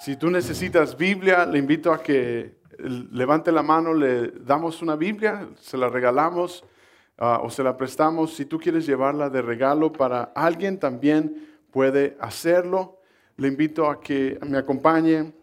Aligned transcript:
Si 0.00 0.16
tú 0.16 0.30
necesitas 0.30 0.96
Biblia, 0.96 1.44
le 1.44 1.58
invito 1.58 1.92
a 1.92 2.02
que 2.02 2.54
levante 2.78 3.52
la 3.52 3.62
mano, 3.62 3.92
le 3.92 4.28
damos 4.30 4.80
una 4.80 4.96
Biblia, 4.96 5.46
se 5.60 5.76
la 5.76 5.90
regalamos 5.90 6.64
ah, 7.18 7.40
o 7.42 7.50
se 7.50 7.62
la 7.62 7.76
prestamos. 7.76 8.32
Si 8.32 8.46
tú 8.46 8.58
quieres 8.58 8.86
llevarla 8.86 9.28
de 9.28 9.42
regalo 9.42 9.92
para 9.92 10.32
alguien, 10.34 10.78
también 10.78 11.46
puede 11.70 12.16
hacerlo. 12.18 12.98
Le 13.36 13.48
invito 13.48 13.90
a 13.90 14.00
que 14.00 14.38
me 14.46 14.56
acompañe 14.56 15.34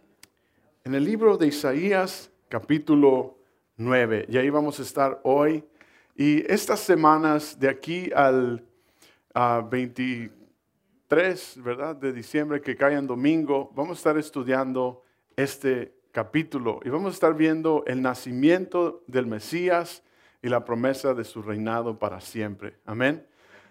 en 0.84 0.96
el 0.96 1.04
libro 1.04 1.38
de 1.38 1.46
Isaías, 1.46 2.32
capítulo 2.50 3.38
9. 3.76 4.26
Y 4.28 4.38
ahí 4.38 4.50
vamos 4.50 4.80
a 4.80 4.82
estar 4.82 5.20
hoy. 5.22 5.64
Y 6.16 6.52
estas 6.52 6.80
semanas, 6.80 7.60
de 7.60 7.70
aquí 7.70 8.10
al 8.12 8.64
20 9.70 10.32
3, 11.08 11.62
¿verdad? 11.64 11.96
De 11.96 12.12
diciembre 12.12 12.62
que 12.62 12.76
cae 12.76 12.96
en 12.96 13.08
domingo, 13.08 13.72
vamos 13.76 13.98
a 13.98 14.00
estar 14.00 14.18
estudiando 14.18 15.04
este 15.38 15.94
capítulo 16.12 16.80
y 16.84 16.90
vamos 16.90 17.12
a 17.12 17.14
estar 17.14 17.34
viendo 17.34 17.84
el 17.88 18.02
nacimiento 18.02 19.04
del 19.08 19.26
Mesías 19.26 20.04
y 20.42 20.50
la 20.50 20.66
promesa 20.66 21.14
de 21.14 21.24
su 21.24 21.42
reinado 21.42 21.98
para 21.98 22.20
siempre. 22.20 22.80
Amén. 22.86 23.26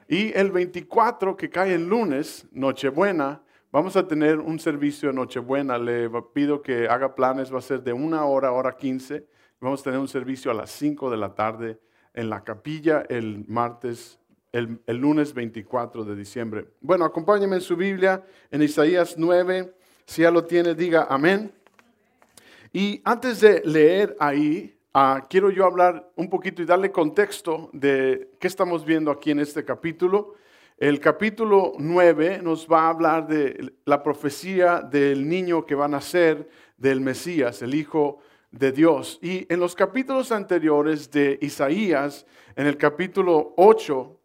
Y 0.09 0.33
el 0.39 0.51
24 0.51 1.37
que 1.37 1.51
cae 1.51 1.75
el 1.75 1.87
lunes, 1.87 2.47
Nochebuena, 2.53 3.43
vamos 3.71 3.97
a 3.97 4.09
tener 4.09 4.39
un 4.39 4.59
servicio 4.59 5.11
de 5.11 5.15
Nochebuena. 5.17 5.77
Le 5.79 6.09
pido 6.33 6.63
que 6.63 6.89
haga 6.89 7.15
planes, 7.15 7.53
va 7.53 7.59
a 7.59 7.63
ser 7.63 7.83
de 7.83 7.93
una 7.93 8.25
hora, 8.25 8.53
hora 8.53 8.77
15. 8.77 9.27
Vamos 9.61 9.81
a 9.81 9.85
tener 9.85 9.99
un 9.99 10.09
servicio 10.09 10.51
a 10.51 10.55
las 10.55 10.71
5 10.71 11.11
de 11.11 11.17
la 11.17 11.35
tarde 11.35 11.81
en 12.15 12.31
la 12.31 12.45
capilla 12.45 13.05
el 13.11 13.45
martes 13.47 14.19
el, 14.57 14.97
lunes 14.97 15.35
24 15.35 16.05
de 16.05 16.17
diciembre. 16.17 16.67
Bueno, 16.81 17.05
acompáñenme 17.05 17.57
en 17.57 17.63
su 17.63 17.77
Biblia, 17.77 18.25
en 18.51 18.63
Isaías 18.63 19.17
9. 19.19 19.75
Si 20.07 20.23
ya 20.23 20.31
lo 20.31 20.45
tiene, 20.45 20.75
diga 20.75 21.07
amén. 21.11 21.53
Y 22.73 23.03
antes 23.05 23.41
de 23.41 23.63
leer 23.65 24.17
ahí, 24.19 24.79
ah, 24.95 25.27
quiero 25.29 25.51
yo 25.51 25.67
hablar 25.67 26.11
un 26.17 26.31
poquito 26.31 26.63
y 26.63 26.65
darle 26.65 26.91
contexto 26.91 27.69
de 27.73 28.31
qué 28.39 28.47
estamos 28.47 28.85
viendo 28.85 29.11
aquí 29.11 29.31
en 29.31 29.41
este 29.41 29.65
capítulo. 29.65 30.35
El 30.79 31.01
capítulo 31.01 31.75
9 31.79 32.41
nos 32.43 32.67
va 32.67 32.83
a 32.83 32.91
hablar 32.91 33.27
de 33.27 33.75
la 33.85 34.03
profecía 34.03 34.81
del 34.81 35.29
niño 35.29 35.67
que 35.67 35.75
va 35.75 35.85
a 35.85 35.89
nacer, 35.89 36.49
del 36.79 37.01
Mesías, 37.01 37.61
el 37.63 37.75
Hijo 37.75 38.21
de 38.51 38.73
Dios. 38.73 39.19
Y 39.23 39.51
en 39.53 39.61
los 39.61 39.75
capítulos 39.75 40.33
anteriores 40.33 41.11
de 41.11 41.39
Isaías, 41.43 42.27
en 42.55 42.67
el 42.67 42.77
capítulo 42.77 43.55
8, 43.57 44.16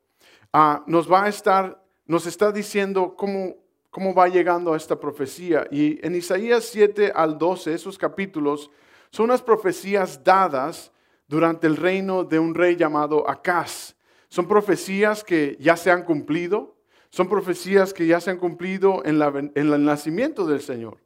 Ah, 0.53 0.83
nos 0.87 1.09
va 1.11 1.25
a 1.25 1.29
estar, 1.29 1.81
nos 2.05 2.25
está 2.25 2.51
diciendo 2.51 3.15
cómo, 3.17 3.55
cómo 3.89 4.13
va 4.13 4.27
llegando 4.27 4.73
a 4.73 4.77
esta 4.77 4.99
profecía. 4.99 5.67
Y 5.71 6.05
en 6.05 6.15
Isaías 6.15 6.65
7 6.65 7.11
al 7.15 7.37
12, 7.37 7.73
esos 7.73 7.97
capítulos, 7.97 8.69
son 9.11 9.25
unas 9.25 9.41
profecías 9.41 10.23
dadas 10.23 10.91
durante 11.27 11.67
el 11.67 11.77
reino 11.77 12.23
de 12.23 12.39
un 12.39 12.53
rey 12.53 12.75
llamado 12.75 13.29
Acaz. 13.29 13.95
Son 14.27 14.47
profecías 14.47 15.23
que 15.23 15.57
ya 15.59 15.77
se 15.77 15.91
han 15.91 16.03
cumplido, 16.03 16.75
son 17.09 17.27
profecías 17.27 17.93
que 17.93 18.07
ya 18.07 18.19
se 18.19 18.31
han 18.31 18.37
cumplido 18.37 19.03
en, 19.05 19.51
el 19.55 19.85
nacimiento 19.85 20.45
del 20.45 20.61
Señor. 20.61 20.97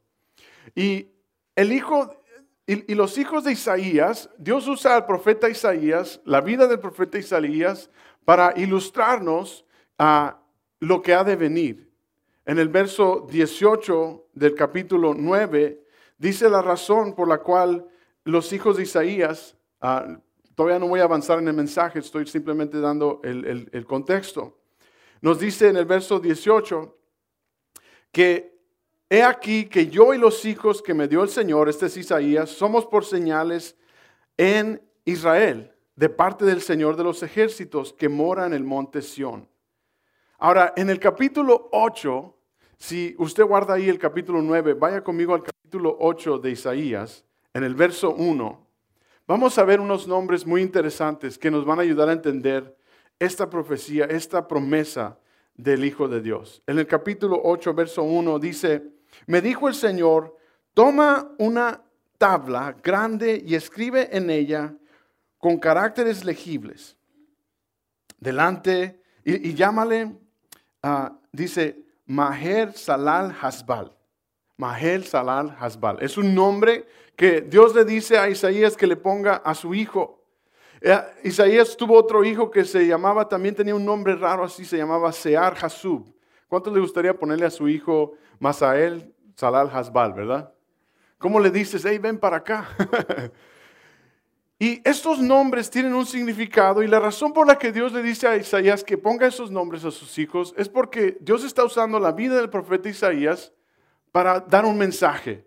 Y 0.76 1.08
el 1.56 1.72
hijo 1.72 2.16
y, 2.68 2.96
los 2.96 3.18
hijos 3.20 3.44
de 3.44 3.52
Isaías, 3.52 4.30
Dios 4.38 4.68
usa 4.68 4.96
al 4.96 5.06
profeta 5.06 5.50
Isaías, 5.50 6.20
la 6.26 6.42
vida 6.42 6.68
del 6.68 6.80
profeta 6.80 7.20
Isaías, 7.20 7.92
para 8.26 8.54
ilustrarnos 8.58 9.66
a 9.98 10.42
lo 10.80 11.02
que 11.02 11.14
ha 11.14 11.24
de 11.24 11.36
venir. 11.36 11.92
En 12.46 12.60
el 12.60 12.70
verso 12.70 13.26
18 13.30 14.30
del 14.34 14.56
capítulo 14.56 15.14
9 15.16 15.84
dice 16.18 16.50
la 16.50 16.62
razón 16.62 17.14
por 17.14 17.28
la 17.28 17.38
cual 17.38 17.88
los 18.24 18.52
hijos 18.52 18.78
de 18.78 18.84
Isaías, 18.84 19.56
ah, 19.82 20.18
todavía 20.56 20.80
no 20.80 20.88
voy 20.88 21.00
a 21.00 21.04
avanzar 21.04 21.40
en 21.40 21.48
el 21.48 21.54
mensaje, 21.54 22.00
estoy 22.00 22.28
simplemente 22.28 22.80
dando 22.80 23.22
el, 23.24 23.70
el 23.72 23.86
contexto. 23.86 24.58
Nos 25.22 25.40
dice 25.40 25.70
en 25.70 25.78
el 25.78 25.86
verso 25.86 26.20
18 26.20 26.98
que 28.12 28.60
he 29.10 29.24
aquí 29.24 29.66
que 29.66 29.88
yo 29.88 30.14
y 30.14 30.18
los 30.18 30.46
hijos 30.46 30.82
que 30.82 30.94
me 30.94 31.08
dio 31.08 31.24
el 31.24 31.30
Señor, 31.30 31.70
este 31.70 31.88
es 31.88 31.98
Isaías, 31.98 32.50
somos 32.50 32.86
por 32.86 33.06
señales 33.06 33.76
en 34.38 34.82
Israel 35.04 35.75
de 35.96 36.10
parte 36.10 36.46
del 36.46 36.62
Señor 36.62 36.98
de 36.98 37.04
los 37.04 37.24
ejércitos 37.24 37.94
que 37.94 38.10
mora 38.10 38.46
en 38.46 38.54
el 38.54 38.64
monte 38.64 39.02
Sión. 39.02 39.48
Ahora, 40.38 40.74
en 40.76 40.90
el 40.90 41.00
capítulo 41.00 41.70
8, 41.72 42.36
si 42.78 43.16
usted 43.18 43.44
guarda 43.44 43.76
ahí 43.76 43.88
el 43.88 43.98
capítulo 43.98 44.42
9, 44.42 44.74
vaya 44.74 45.02
conmigo 45.02 45.34
al 45.34 45.44
capítulo 45.44 45.96
8 46.00 46.40
de 46.40 46.52
Isaías, 46.52 47.24
en 47.54 47.64
el 47.64 47.74
verso 47.74 48.14
1, 48.14 48.68
vamos 49.26 49.58
a 49.58 49.64
ver 49.64 49.80
unos 49.80 50.08
nombres 50.08 50.46
muy 50.46 50.62
interesantes 50.62 51.38
que 51.38 51.50
nos 51.50 51.66
van 51.66 51.80
a 51.80 51.84
ayudar 51.84 52.10
a 52.10 52.14
entender 52.14 52.76
esta 53.18 53.50
profecía, 53.50 54.06
esta 54.06 54.46
promesa 54.48 55.18
del 55.56 55.86
Hijo 55.86 56.10
de 56.10 56.22
Dios. 56.22 56.62
En 56.68 56.80
el 56.80 56.88
capítulo 56.88 57.40
8, 57.42 57.74
verso 57.74 58.04
1 58.04 58.40
dice, 58.40 58.84
me 59.28 59.42
dijo 59.42 59.70
el 59.70 59.76
Señor, 59.76 60.36
toma 60.74 61.32
una 61.38 61.82
tabla 62.18 62.76
grande 62.84 63.42
y 63.46 63.56
escribe 63.56 64.10
en 64.12 64.30
ella 64.30 64.76
con 65.46 65.60
caracteres 65.60 66.26
legibles 66.26 66.98
delante 68.18 69.00
y, 69.24 69.54
llámale, 69.54 70.18
ah, 70.82 71.20
dice, 71.32 71.86
Maher 72.08 72.74
Salal 72.74 73.32
Hasbal. 73.40 73.96
Maher 74.58 75.04
Salal 75.04 75.56
Hasbal. 75.60 76.02
Es 76.02 76.18
un 76.18 76.34
nombre 76.34 76.88
que 77.16 77.42
Dios 77.42 77.76
le 77.76 77.86
dice 77.86 78.18
a 78.18 78.28
Isaías 78.28 78.76
que 78.76 78.88
le 78.88 78.96
ponga 78.96 79.36
a 79.36 79.54
su 79.54 79.76
hijo. 79.76 80.24
Eh, 80.82 81.00
Isaías 81.26 81.78
tuvo 81.78 81.96
otro 81.96 82.24
hijo 82.24 82.50
que 82.50 82.66
se 82.66 82.88
llamaba, 82.88 83.30
también 83.30 83.54
tenía 83.54 83.76
un 83.76 83.86
nombre 83.86 84.16
raro 84.16 84.46
así, 84.46 84.66
se 84.66 84.78
llamaba 84.78 85.12
Sear 85.12 85.56
Hasub. 85.62 86.12
¿Cuánto 86.48 86.72
le 86.72 86.80
gustaría 86.80 87.14
ponerle 87.14 87.46
a 87.46 87.52
su 87.52 87.70
hijo 87.70 88.14
Masael 88.40 89.14
Salal 89.36 89.70
Hasbal, 89.72 90.12
verdad? 90.14 90.52
¿Cómo 91.20 91.40
le 91.40 91.52
dices, 91.52 91.86
hey, 91.86 92.00
ven 92.00 92.18
para 92.18 92.38
acá? 92.38 92.68
Y 94.58 94.82
estos 94.88 95.20
nombres 95.20 95.70
tienen 95.70 95.94
un 95.94 96.06
significado 96.06 96.82
y 96.82 96.88
la 96.88 97.00
razón 97.00 97.34
por 97.34 97.46
la 97.46 97.58
que 97.58 97.74
Dios 97.74 97.92
le 97.92 98.02
dice 98.02 98.28
a 98.28 98.38
Isaías 98.38 98.86
que 98.86 98.98
ponga 98.98 99.28
esos 99.28 99.52
nombres 99.52 99.84
a 99.84 99.92
sus 99.92 100.18
hijos 100.18 100.54
es 100.58 100.70
porque 100.70 101.18
Dios 101.20 101.44
está 101.44 101.66
usando 101.66 102.00
la 102.00 102.14
vida 102.14 102.38
del 102.38 102.50
profeta 102.50 102.88
Isaías 102.88 103.52
para 104.14 104.40
dar 104.40 104.64
un 104.64 104.78
mensaje, 104.78 105.46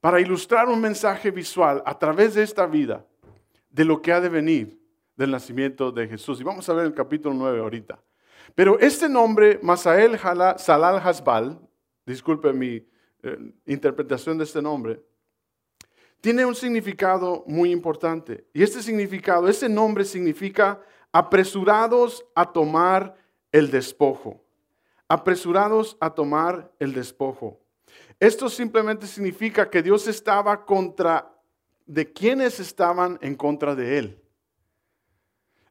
para 0.00 0.20
ilustrar 0.20 0.68
un 0.68 0.78
mensaje 0.78 1.30
visual 1.30 1.82
a 1.86 1.98
través 1.98 2.34
de 2.34 2.42
esta 2.42 2.66
vida 2.66 3.06
de 3.70 3.84
lo 3.86 4.02
que 4.02 4.12
ha 4.12 4.20
de 4.20 4.28
venir 4.28 4.78
del 5.16 5.30
nacimiento 5.30 5.90
de 5.90 6.06
Jesús. 6.06 6.38
Y 6.38 6.44
vamos 6.44 6.68
a 6.68 6.74
ver 6.74 6.84
el 6.84 6.92
capítulo 6.94 7.34
9 7.34 7.60
ahorita. 7.60 7.98
Pero 8.54 8.78
este 8.78 9.08
nombre, 9.08 9.58
Masael 9.62 10.18
Salal 10.18 10.96
Hasbal, 10.96 11.58
disculpe 12.04 12.52
mi 12.52 12.86
eh, 13.22 13.52
interpretación 13.66 14.36
de 14.36 14.44
este 14.44 14.60
nombre, 14.60 15.00
tiene 16.20 16.44
un 16.44 16.54
significado 16.54 17.44
muy 17.46 17.70
importante. 17.70 18.44
Y 18.52 18.62
este 18.62 18.82
significado, 18.82 19.48
este 19.48 19.68
nombre 19.68 20.04
significa 20.04 20.80
apresurados 21.12 22.24
a 22.34 22.52
tomar 22.52 23.14
el 23.52 23.70
despojo. 23.70 24.42
Apresurados 25.08 25.96
a 26.00 26.10
tomar 26.10 26.72
el 26.78 26.92
despojo. 26.92 27.58
Esto 28.20 28.48
simplemente 28.48 29.06
significa 29.06 29.70
que 29.70 29.82
Dios 29.82 30.06
estaba 30.08 30.64
contra 30.64 31.32
de 31.86 32.12
quienes 32.12 32.60
estaban 32.60 33.18
en 33.22 33.34
contra 33.34 33.74
de 33.74 33.98
él. 33.98 34.22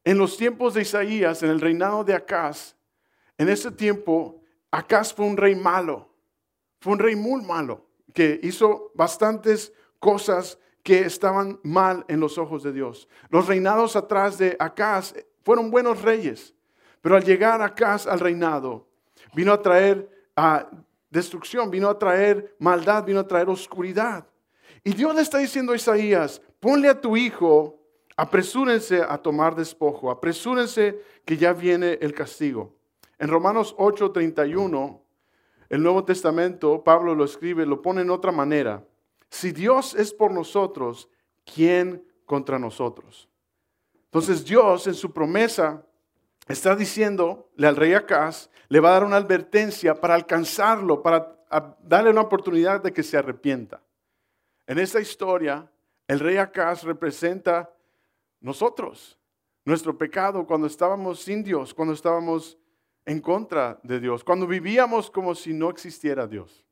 En 0.03 0.17
los 0.17 0.37
tiempos 0.37 0.73
de 0.73 0.81
Isaías, 0.81 1.43
en 1.43 1.49
el 1.49 1.61
reinado 1.61 2.03
de 2.03 2.13
Acaz, 2.13 2.75
en 3.37 3.49
ese 3.49 3.69
tiempo, 3.71 4.41
Acaz 4.71 5.13
fue 5.13 5.25
un 5.25 5.37
rey 5.37 5.55
malo. 5.55 6.09
Fue 6.79 6.93
un 6.93 6.99
rey 6.99 7.15
muy 7.15 7.43
malo, 7.43 7.85
que 8.13 8.39
hizo 8.43 8.91
bastantes 8.95 9.73
cosas 9.99 10.59
que 10.83 10.99
estaban 11.01 11.59
mal 11.63 12.05
en 12.07 12.19
los 12.19 12.37
ojos 12.37 12.63
de 12.63 12.71
Dios. 12.71 13.07
Los 13.29 13.47
reinados 13.47 13.95
atrás 13.95 14.37
de 14.37 14.55
Acaz 14.59 15.13
fueron 15.43 15.69
buenos 15.69 16.01
reyes, 16.01 16.53
pero 17.01 17.15
al 17.15 17.23
llegar 17.23 17.61
Acaz 17.61 18.07
al 18.07 18.19
reinado, 18.19 18.87
vino 19.33 19.51
a 19.51 19.61
traer 19.61 20.09
destrucción, 21.09 21.69
vino 21.69 21.89
a 21.89 21.99
traer 21.99 22.55
maldad, 22.59 23.03
vino 23.03 23.19
a 23.19 23.27
traer 23.27 23.49
oscuridad. 23.49 24.25
Y 24.83 24.93
Dios 24.93 25.13
le 25.13 25.21
está 25.21 25.39
diciendo 25.39 25.73
a 25.73 25.75
Isaías, 25.75 26.41
ponle 26.59 26.87
a 26.87 27.01
tu 27.01 27.17
hijo, 27.17 27.81
apresúrense 28.15 29.01
a 29.01 29.17
tomar 29.17 29.55
despojo, 29.55 30.09
apresúrense 30.09 31.01
que 31.25 31.35
ya 31.35 31.51
viene 31.51 31.97
el 32.01 32.13
castigo. 32.13 32.77
En 33.19 33.27
Romanos 33.27 33.75
8:31, 33.77 35.01
el 35.67 35.83
Nuevo 35.83 36.05
Testamento, 36.05 36.81
Pablo 36.81 37.13
lo 37.13 37.25
escribe, 37.25 37.65
lo 37.65 37.81
pone 37.81 38.01
en 38.01 38.09
otra 38.09 38.31
manera. 38.31 38.86
Si 39.29 39.51
Dios 39.51 39.93
es 39.95 40.13
por 40.13 40.31
nosotros, 40.31 41.09
¿quién 41.45 42.05
contra 42.25 42.59
nosotros? 42.59 43.29
Entonces 44.05 44.45
Dios 44.45 44.87
en 44.87 44.93
su 44.93 45.11
promesa 45.11 45.85
está 46.47 46.75
diciéndole 46.75 47.67
al 47.67 47.75
rey 47.75 47.93
Acaz, 47.93 48.49
le 48.69 48.79
va 48.79 48.89
a 48.89 48.93
dar 48.93 49.03
una 49.03 49.17
advertencia 49.17 49.99
para 49.99 50.15
alcanzarlo, 50.15 51.01
para 51.01 51.37
darle 51.81 52.09
una 52.09 52.21
oportunidad 52.21 52.81
de 52.81 52.93
que 52.93 53.03
se 53.03 53.17
arrepienta. 53.17 53.81
En 54.65 54.79
esta 54.79 54.99
historia, 54.99 55.69
el 56.07 56.19
rey 56.19 56.37
Acaz 56.37 56.83
representa 56.83 57.69
nosotros, 58.39 59.17
nuestro 59.65 59.97
pecado 59.97 60.45
cuando 60.45 60.67
estábamos 60.67 61.21
sin 61.21 61.43
Dios, 61.43 61.73
cuando 61.73 61.93
estábamos 61.93 62.57
en 63.05 63.21
contra 63.21 63.79
de 63.83 63.99
Dios, 63.99 64.23
cuando 64.23 64.47
vivíamos 64.47 65.09
como 65.09 65.33
si 65.33 65.53
no 65.53 65.69
existiera 65.69 66.27
Dios, 66.27 66.66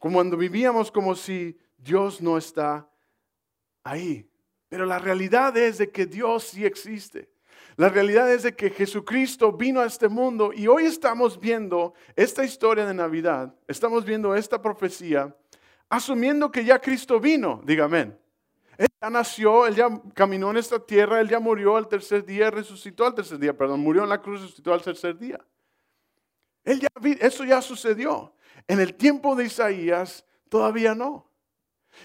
cuando 0.00 0.36
vivíamos 0.36 0.90
como 0.90 1.14
si 1.14 1.56
Dios 1.76 2.20
no 2.20 2.38
está 2.38 2.88
ahí. 3.84 4.28
Pero 4.68 4.86
la 4.86 4.98
realidad 4.98 5.56
es 5.56 5.78
de 5.78 5.90
que 5.90 6.06
Dios 6.06 6.44
sí 6.44 6.64
existe. 6.64 7.30
La 7.76 7.88
realidad 7.88 8.32
es 8.32 8.42
de 8.42 8.56
que 8.56 8.70
Jesucristo 8.70 9.52
vino 9.52 9.80
a 9.80 9.86
este 9.86 10.08
mundo 10.08 10.52
y 10.54 10.66
hoy 10.66 10.84
estamos 10.84 11.38
viendo 11.38 11.94
esta 12.16 12.44
historia 12.44 12.86
de 12.86 12.94
Navidad, 12.94 13.54
estamos 13.68 14.04
viendo 14.04 14.34
esta 14.34 14.60
profecía, 14.60 15.34
asumiendo 15.88 16.50
que 16.50 16.64
ya 16.64 16.78
Cristo 16.78 17.20
vino, 17.20 17.60
dígame. 17.64 18.16
Él 18.76 18.88
ya 19.00 19.10
nació, 19.10 19.66
Él 19.66 19.74
ya 19.74 19.88
caminó 20.14 20.50
en 20.50 20.56
esta 20.56 20.78
tierra, 20.78 21.20
Él 21.20 21.28
ya 21.28 21.40
murió 21.40 21.76
al 21.76 21.88
tercer 21.88 22.24
día, 22.24 22.50
resucitó 22.50 23.04
al 23.04 23.14
tercer 23.14 23.38
día, 23.38 23.56
perdón, 23.56 23.80
murió 23.80 24.02
en 24.02 24.08
la 24.08 24.20
cruz, 24.20 24.40
resucitó 24.40 24.72
al 24.72 24.82
tercer 24.82 25.18
día. 25.18 25.38
Eso 26.64 27.44
ya 27.44 27.62
sucedió. 27.62 28.34
En 28.68 28.80
el 28.80 28.94
tiempo 28.94 29.34
de 29.34 29.46
Isaías 29.46 30.24
todavía 30.48 30.94
no. 30.94 31.30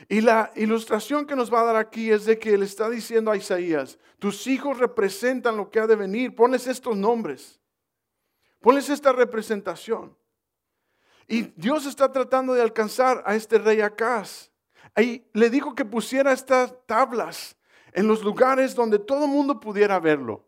Y 0.10 0.22
la 0.22 0.52
ilustración 0.56 1.26
que 1.26 1.36
nos 1.36 1.54
va 1.54 1.62
a 1.62 1.66
dar 1.66 1.76
aquí 1.76 2.12
es 2.12 2.26
de 2.26 2.40
que 2.40 2.54
Él 2.54 2.64
está 2.64 2.90
diciendo 2.90 3.32
a 3.32 3.38
Isaías, 3.38 4.00
tus 4.20 4.48
hijos 4.48 4.80
representan 4.80 5.58
lo 5.58 5.70
que 5.70 5.80
ha 5.80 5.88
de 5.88 5.96
venir, 5.96 6.36
ponles 6.36 6.68
estos 6.68 6.98
nombres, 6.98 7.60
ponles 8.60 8.90
esta 8.90 9.12
representación. 9.12 10.18
Y 11.28 11.44
Dios 11.56 11.86
está 11.86 12.12
tratando 12.12 12.54
de 12.54 12.62
alcanzar 12.62 13.24
a 13.26 13.36
este 13.36 13.58
rey 13.58 13.82
Acaz. 13.82 14.52
Ahí 14.94 15.28
le 15.34 15.50
dijo 15.50 15.76
que 15.76 15.86
pusiera 15.86 16.32
estas 16.32 16.74
tablas 16.86 17.58
en 17.94 18.08
los 18.08 18.24
lugares 18.24 18.76
donde 18.76 19.00
todo 19.00 19.26
el 19.26 19.32
mundo 19.32 19.60
pudiera 19.60 20.00
verlo, 20.00 20.45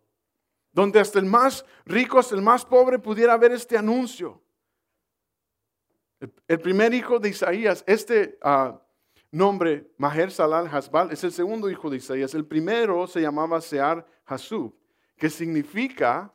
donde 0.77 0.99
hasta 0.99 1.17
el 1.17 1.25
más 1.25 1.65
rico, 1.85 2.19
hasta 2.19 2.35
el 2.35 2.43
más 2.43 2.63
pobre 2.63 2.99
pudiera 2.99 3.35
ver 3.35 3.51
este 3.51 3.75
anuncio. 3.75 4.39
El, 6.47 6.59
primer 6.59 6.93
hijo 6.93 7.17
de 7.17 7.29
Isaías, 7.29 7.83
este 7.87 8.37
ah, 8.43 8.79
nombre, 9.31 9.89
Maher 9.97 10.29
Salal 10.29 10.67
Hasbal, 10.67 11.11
es 11.11 11.23
el 11.23 11.31
segundo 11.31 11.67
hijo 11.67 11.89
de 11.89 11.97
Isaías. 11.97 12.35
El 12.35 12.45
primero 12.45 13.07
se 13.07 13.21
llamaba 13.21 13.59
Sear 13.59 14.05
Hasub, 14.27 14.71
que 15.17 15.31
significa 15.31 16.31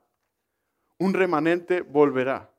un 0.99 1.15
remanente 1.15 1.83
volverá. 1.83 2.51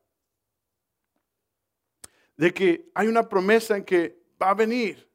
De 2.38 2.54
que 2.54 2.90
hay 2.96 3.08
una 3.08 3.28
promesa 3.28 3.76
en 3.76 3.84
que 3.84 4.24
va 4.42 4.52
a 4.52 4.54
venir 4.54 5.06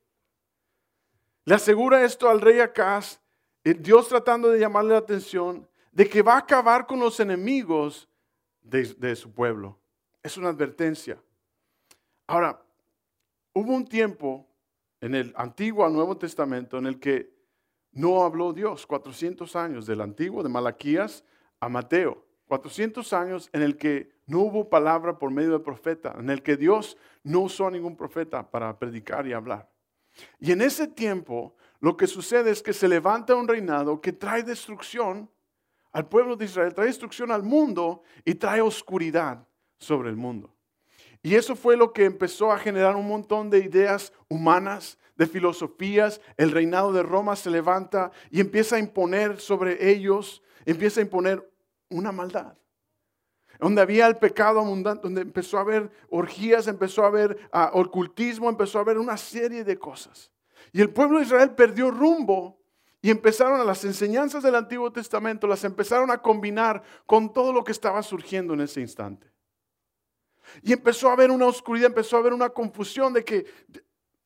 le 1.46 1.54
asegura 1.54 2.04
esto 2.04 2.28
al 2.28 2.42
rey 2.42 2.60
Acaz, 2.60 3.22
eh, 3.64 3.72
Dios 3.72 4.06
tratando 4.08 4.50
de 4.50 4.60
llamarle 4.60 4.90
la 4.90 4.98
atención 4.98 5.66
de 5.98 6.08
que 6.08 6.22
va 6.22 6.34
a 6.34 6.38
acabar 6.38 6.86
con 6.86 7.00
los 7.00 7.18
enemigos 7.18 8.08
de, 8.62 9.16
su 9.16 9.32
pueblo. 9.32 9.80
Es 10.22 10.36
una 10.36 10.50
advertencia. 10.50 11.20
Ahora, 12.28 12.62
hubo 13.52 13.74
un 13.74 13.84
tiempo 13.84 14.46
en 15.00 15.16
el 15.16 15.34
Antiguo 15.36 15.84
al 15.84 15.92
Nuevo 15.92 16.16
Testamento 16.16 16.78
en 16.78 16.86
el 16.86 17.00
que 17.00 17.34
no 17.90 18.22
habló 18.22 18.52
Dios, 18.52 18.86
400 18.86 19.56
años 19.56 19.86
del 19.86 20.00
Antiguo, 20.00 20.44
de 20.44 20.48
Malaquías 20.48 21.24
a 21.58 21.68
Mateo, 21.68 22.24
400 22.46 23.12
años 23.12 23.50
en 23.52 23.62
el 23.62 23.76
que 23.76 24.12
no 24.26 24.42
hubo 24.42 24.70
palabra 24.70 25.18
por 25.18 25.32
medio 25.32 25.50
del 25.50 25.62
profeta, 25.62 26.14
en 26.16 26.30
el 26.30 26.44
que 26.44 26.56
Dios 26.56 26.96
no 27.24 27.40
usó 27.40 27.66
a 27.66 27.72
ningún 27.72 27.96
profeta 27.96 28.48
para 28.48 28.78
predicar 28.78 29.26
y 29.26 29.32
hablar. 29.32 29.68
Y 30.38 30.52
en 30.52 30.62
ese 30.62 30.86
tiempo 30.86 31.56
lo 31.80 31.96
que 31.96 32.06
sucede 32.06 32.52
es 32.52 32.62
que 32.62 32.72
se 32.72 32.86
levanta 32.86 33.34
un 33.34 33.48
reinado 33.48 34.00
que 34.00 34.12
trae 34.12 34.44
destrucción 34.44 35.28
al 35.98 36.08
pueblo 36.08 36.36
de 36.36 36.44
Israel, 36.44 36.72
trae 36.72 36.86
destrucción 36.86 37.32
al 37.32 37.42
mundo 37.42 38.04
y 38.24 38.36
trae 38.36 38.60
oscuridad 38.60 39.44
sobre 39.80 40.10
el 40.10 40.14
mundo. 40.14 40.54
Y 41.24 41.34
eso 41.34 41.56
fue 41.56 41.76
lo 41.76 41.92
que 41.92 42.04
empezó 42.04 42.52
a 42.52 42.58
generar 42.60 42.94
un 42.94 43.08
montón 43.08 43.50
de 43.50 43.58
ideas 43.58 44.12
humanas, 44.28 44.96
de 45.16 45.26
filosofías. 45.26 46.20
El 46.36 46.52
reinado 46.52 46.92
de 46.92 47.02
Roma 47.02 47.34
se 47.34 47.50
levanta 47.50 48.12
y 48.30 48.38
empieza 48.38 48.76
a 48.76 48.78
imponer 48.78 49.40
sobre 49.40 49.90
ellos, 49.90 50.40
empieza 50.64 51.00
a 51.00 51.02
imponer 51.02 51.50
una 51.90 52.12
maldad 52.12 52.56
donde 53.58 53.82
había 53.82 54.06
el 54.06 54.18
pecado 54.18 54.60
abundante, 54.60 55.02
donde 55.02 55.22
empezó 55.22 55.58
a 55.58 55.62
haber 55.62 55.90
orgías, 56.10 56.68
empezó 56.68 57.02
a 57.02 57.08
haber 57.08 57.50
ah, 57.50 57.72
ocultismo, 57.74 58.48
empezó 58.48 58.78
a 58.78 58.82
haber 58.82 58.98
una 58.98 59.16
serie 59.16 59.64
de 59.64 59.76
cosas. 59.76 60.30
Y 60.70 60.80
el 60.80 60.90
pueblo 60.90 61.18
de 61.18 61.24
Israel 61.24 61.56
perdió 61.56 61.90
rumbo 61.90 62.57
y 63.00 63.10
empezaron 63.10 63.60
a 63.60 63.64
las 63.64 63.84
enseñanzas 63.84 64.42
del 64.42 64.56
Antiguo 64.56 64.92
Testamento, 64.92 65.46
las 65.46 65.64
empezaron 65.64 66.10
a 66.10 66.18
combinar 66.18 66.82
con 67.06 67.32
todo 67.32 67.52
lo 67.52 67.62
que 67.62 67.72
estaba 67.72 68.02
surgiendo 68.02 68.54
en 68.54 68.62
ese 68.62 68.80
instante. 68.80 69.30
Y 70.62 70.72
empezó 70.72 71.08
a 71.08 71.12
haber 71.12 71.30
una 71.30 71.46
oscuridad, 71.46 71.88
empezó 71.88 72.16
a 72.16 72.20
haber 72.20 72.32
una 72.32 72.48
confusión 72.48 73.12
de 73.12 73.24
que 73.24 73.46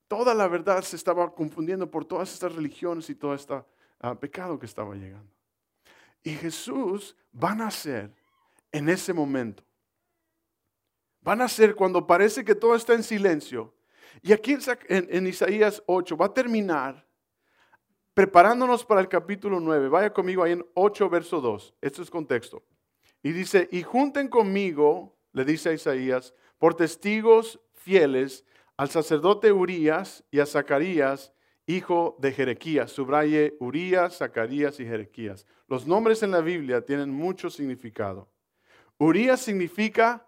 toda 0.09 0.35
la 0.35 0.49
verdad 0.49 0.83
se 0.83 0.97
estaba 0.97 1.35
confundiendo 1.35 1.91
por 1.91 2.05
todas 2.05 2.33
estas 2.33 2.55
religiones 2.55 3.11
y 3.11 3.15
todo 3.15 3.35
este 3.35 3.55
pecado 4.21 4.59
que 4.59 4.67
estaba 4.67 4.95
llegando. 4.95 5.31
Y 6.23 6.31
Jesús 6.31 7.17
va 7.33 7.53
a 7.53 7.57
nacer 7.57 8.11
en 8.71 8.89
ese 8.89 9.13
momento. 9.13 9.63
Van 11.21 11.41
a 11.41 11.49
ser 11.49 11.75
cuando 11.75 12.07
parece 12.07 12.45
que 12.45 12.55
todo 12.55 12.75
está 12.75 12.95
en 12.95 13.03
silencio. 13.03 13.75
Y 14.23 14.33
aquí 14.33 14.57
en, 14.89 15.27
Isaías 15.27 15.83
8 15.87 16.17
va 16.17 16.27
a 16.27 16.35
terminar 16.35 17.07
preparándonos 18.15 18.85
para 18.85 19.01
el 19.01 19.09
capítulo 19.09 19.61
9. 19.61 19.89
Vaya 19.89 20.13
conmigo 20.13 20.43
ahí 20.43 20.53
en 20.53 20.67
8, 20.75 21.09
verso 21.09 21.41
2. 21.41 21.75
Esto 21.81 22.03
es 22.03 22.11
contexto. 22.11 22.63
Y 23.23 23.33
dice, 23.33 23.69
y 23.71 23.83
junten 23.83 24.29
conmigo, 24.29 25.17
le 25.33 25.45
dice 25.45 25.71
a 25.71 25.73
Isaías, 25.73 26.35
por 26.59 26.75
testigos 26.75 27.61
fieles 27.73 28.45
al 28.77 28.91
sacerdote 28.91 29.53
Urías 29.53 30.25
y 30.31 30.41
a 30.41 30.47
Zacarías, 30.47 31.33
hijo 31.67 32.17
de 32.21 32.33
Jerequías. 32.33 32.91
Subraye 32.91 33.57
Urías, 33.61 34.19
Zacarías 34.19 34.81
y 34.81 34.85
Jerequías. 34.85 35.47
Los 35.69 35.87
nombres 35.87 36.23
en 36.23 36.33
la 36.33 36.41
Biblia 36.41 36.85
tienen 36.85 37.11
mucho 37.11 37.49
significado. 37.51 38.29
Urias 38.99 39.41
significa 39.41 40.27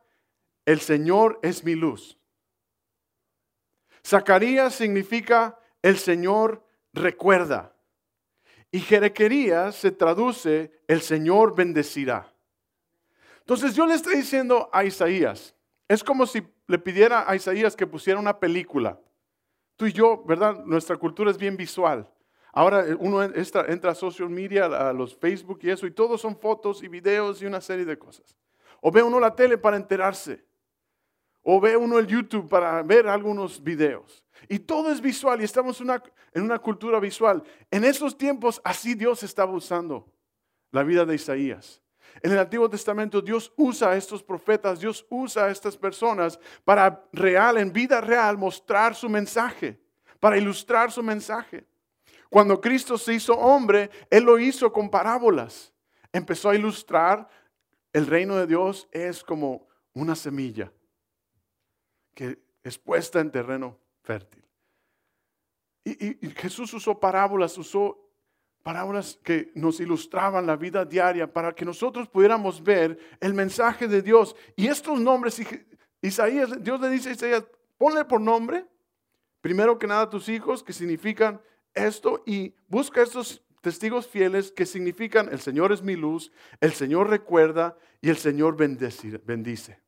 el 0.65 0.81
Señor 0.81 1.39
es 1.43 1.65
mi 1.65 1.75
luz. 1.75 2.19
Zacarías 4.07 4.75
significa 4.75 5.59
el 5.83 5.99
Señor 5.99 6.65
recuerda. 6.93 7.74
Y 8.75 8.81
Jerequerías 8.81 9.77
se 9.77 9.93
traduce 9.93 10.73
el 10.89 11.01
Señor 11.01 11.55
bendecirá. 11.55 12.35
Entonces 13.39 13.77
yo 13.77 13.87
le 13.87 13.95
estoy 13.95 14.17
diciendo 14.17 14.69
a 14.73 14.83
Isaías, 14.83 15.55
es 15.87 16.03
como 16.03 16.27
si 16.27 16.43
le 16.67 16.81
pidiera 16.81 17.31
a 17.31 17.37
Isaías 17.37 17.77
que 17.77 17.87
pusiera 17.87 18.19
una 18.19 18.41
película. 18.41 18.99
Tú 19.77 19.87
y 19.87 19.93
yo, 19.93 20.25
¿verdad? 20.25 20.65
Nuestra 20.65 20.97
cultura 20.97 21.31
es 21.31 21.39
bien 21.39 21.57
visual. 21.57 22.11
Ahora 22.53 22.85
uno 22.99 23.23
entra, 23.23 23.65
entra 23.69 23.93
a 23.93 23.95
social 23.95 24.29
media, 24.29 24.65
a 24.65 24.93
los 24.93 25.15
Facebook 25.15 25.61
y 25.63 25.71
eso, 25.71 25.87
y 25.87 25.93
todos 25.93 26.21
son 26.21 26.37
fotos 26.37 26.83
y 26.83 26.89
videos 26.89 27.41
y 27.43 27.47
una 27.47 27.61
serie 27.61 27.85
de 27.85 27.97
cosas. 27.97 28.37
O 28.81 28.91
ve 28.91 29.05
uno 29.05 29.21
la 29.21 29.37
tele 29.37 29.57
para 29.57 29.77
enterarse. 29.77 30.45
O 31.45 31.61
ve 31.61 31.77
uno 31.77 31.99
el 31.99 32.07
YouTube 32.07 32.49
para 32.49 32.83
ver 32.83 33.07
algunos 33.07 33.63
videos. 33.63 34.25
Y 34.49 34.59
todo 34.59 34.91
es 34.91 35.01
visual 35.01 35.41
y 35.41 35.45
estamos 35.45 35.81
en 35.81 36.43
una 36.43 36.59
cultura 36.59 36.99
visual. 36.99 37.43
En 37.71 37.85
esos 37.85 38.17
tiempos 38.17 38.61
así 38.65 38.95
Dios 38.95 39.23
estaba 39.23 39.53
usando 39.53 40.11
la 40.71 40.83
vida 40.83 41.05
de 41.05 41.15
Isaías. 41.15 41.83
En 42.23 42.33
el 42.33 42.39
Antiguo 42.39 42.69
Testamento 42.71 43.21
Dios 43.21 43.53
usa 43.57 43.91
a 43.91 43.97
estos 43.97 44.23
profetas, 44.23 44.81
Dios 44.81 45.07
usa 45.11 45.45
a 45.45 45.51
estas 45.51 45.77
personas 45.77 46.41
para 46.65 47.07
real, 47.13 47.59
en 47.59 47.73
vida 47.73 48.01
real, 48.01 48.39
mostrar 48.39 48.95
su 48.95 49.11
mensaje, 49.11 49.79
para 50.21 50.39
ilustrar 50.39 50.91
su 50.91 51.03
mensaje. 51.03 51.67
Cuando 52.31 52.59
Cristo 52.59 52.97
se 52.97 53.13
hizo 53.13 53.35
hombre, 53.35 53.91
Él 54.09 54.25
lo 54.25 54.39
hizo 54.39 54.73
con 54.73 54.89
parábolas. 54.89 55.75
Empezó 56.11 56.49
a 56.49 56.57
ilustrar 56.57 57.29
el 57.93 58.07
reino 58.07 58.37
de 58.37 58.47
Dios 58.47 58.89
es 58.93 59.23
como 59.23 59.69
una 59.93 60.17
semilla 60.17 60.73
que 62.15 62.39
es 62.63 62.79
puesta 62.79 63.21
en 63.21 63.31
terreno 63.31 63.79
fértil. 64.03 64.45
Y, 65.85 66.31
Jesús 66.31 66.73
usó 66.73 66.99
parábolas, 66.99 67.59
usó 67.59 68.01
parábolas 68.63 69.19
que 69.23 69.53
nos 69.55 69.79
ilustraban 69.81 70.47
la 70.47 70.57
vida 70.57 70.85
diaria 70.87 71.31
para 71.31 71.55
que 71.55 71.67
nosotros 71.67 72.09
pudiéramos 72.09 72.63
ver 72.63 72.99
el 73.21 73.35
mensaje 73.35 73.87
de 73.87 74.01
Dios. 74.01 74.35
Y 74.57 74.69
estos 74.69 74.99
nombres, 74.99 75.39
Isaías, 76.01 76.63
Dios 76.63 76.81
le 76.81 76.89
dice 76.89 77.11
a 77.11 77.13
Isaías, 77.13 77.45
ponle 77.77 78.07
por 78.07 78.21
nombre, 78.21 78.65
primero 79.43 79.79
que 79.79 79.87
nada 79.87 80.09
tus 80.09 80.31
hijos, 80.31 80.63
que 80.63 80.73
significan 80.73 81.39
esto, 81.75 82.23
y 82.25 82.55
busca 82.69 83.03
estos 83.03 83.43
testigos 83.61 84.07
fieles 84.07 84.53
que 84.53 84.65
significan 84.65 85.29
el 85.31 85.41
Señor 85.41 85.73
es 85.73 85.83
mi 85.83 85.97
luz, 85.97 86.33
el 86.61 86.73
Señor 86.73 87.11
recuerda 87.11 87.77
y 88.01 88.09
el 88.09 88.17
Señor 88.17 88.57
bendice. 88.57 89.81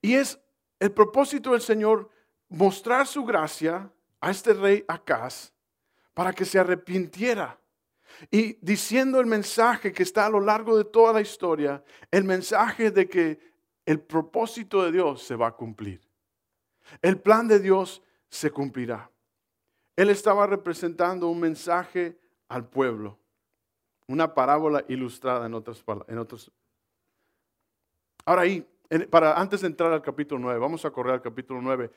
Y 0.00 0.14
es 0.14 0.38
el 0.78 0.92
propósito 0.92 1.52
del 1.52 1.60
Señor 1.60 2.10
mostrar 2.48 3.06
su 3.06 3.24
gracia 3.24 3.90
a 4.20 4.30
este 4.30 4.54
rey 4.54 4.84
Acaz 4.88 5.52
para 6.14 6.32
que 6.32 6.44
se 6.44 6.58
arrepintiera. 6.58 7.58
Y 8.30 8.58
diciendo 8.60 9.20
el 9.20 9.26
mensaje 9.26 9.92
que 9.92 10.04
está 10.04 10.26
a 10.26 10.30
lo 10.30 10.40
largo 10.40 10.76
de 10.76 10.84
toda 10.84 11.12
la 11.12 11.20
historia, 11.20 11.82
el 12.10 12.24
mensaje 12.24 12.90
de 12.90 13.08
que 13.08 13.38
el 13.86 14.00
propósito 14.00 14.82
de 14.84 14.92
Dios 14.92 15.22
se 15.22 15.36
va 15.36 15.48
a 15.48 15.56
cumplir. 15.56 16.00
El 17.02 17.20
plan 17.20 17.48
de 17.48 17.58
Dios 17.58 18.02
se 18.28 18.50
cumplirá. 18.50 19.10
Él 19.96 20.10
estaba 20.10 20.46
representando 20.46 21.28
un 21.28 21.40
mensaje 21.40 22.18
al 22.48 22.68
pueblo, 22.68 23.18
una 24.06 24.34
parábola 24.34 24.84
ilustrada 24.88 25.46
en 25.46 25.54
otras 25.54 25.82
otros. 25.86 26.50
Ahora 28.24 28.42
ahí, 28.42 28.66
para 29.10 29.40
antes 29.40 29.62
de 29.62 29.66
entrar 29.66 29.92
al 29.92 30.02
capítulo 30.02 30.40
9, 30.40 30.58
vamos 30.58 30.84
a 30.84 30.90
correr 30.90 31.14
al 31.14 31.22
capítulo 31.22 31.60
9. 31.60 31.90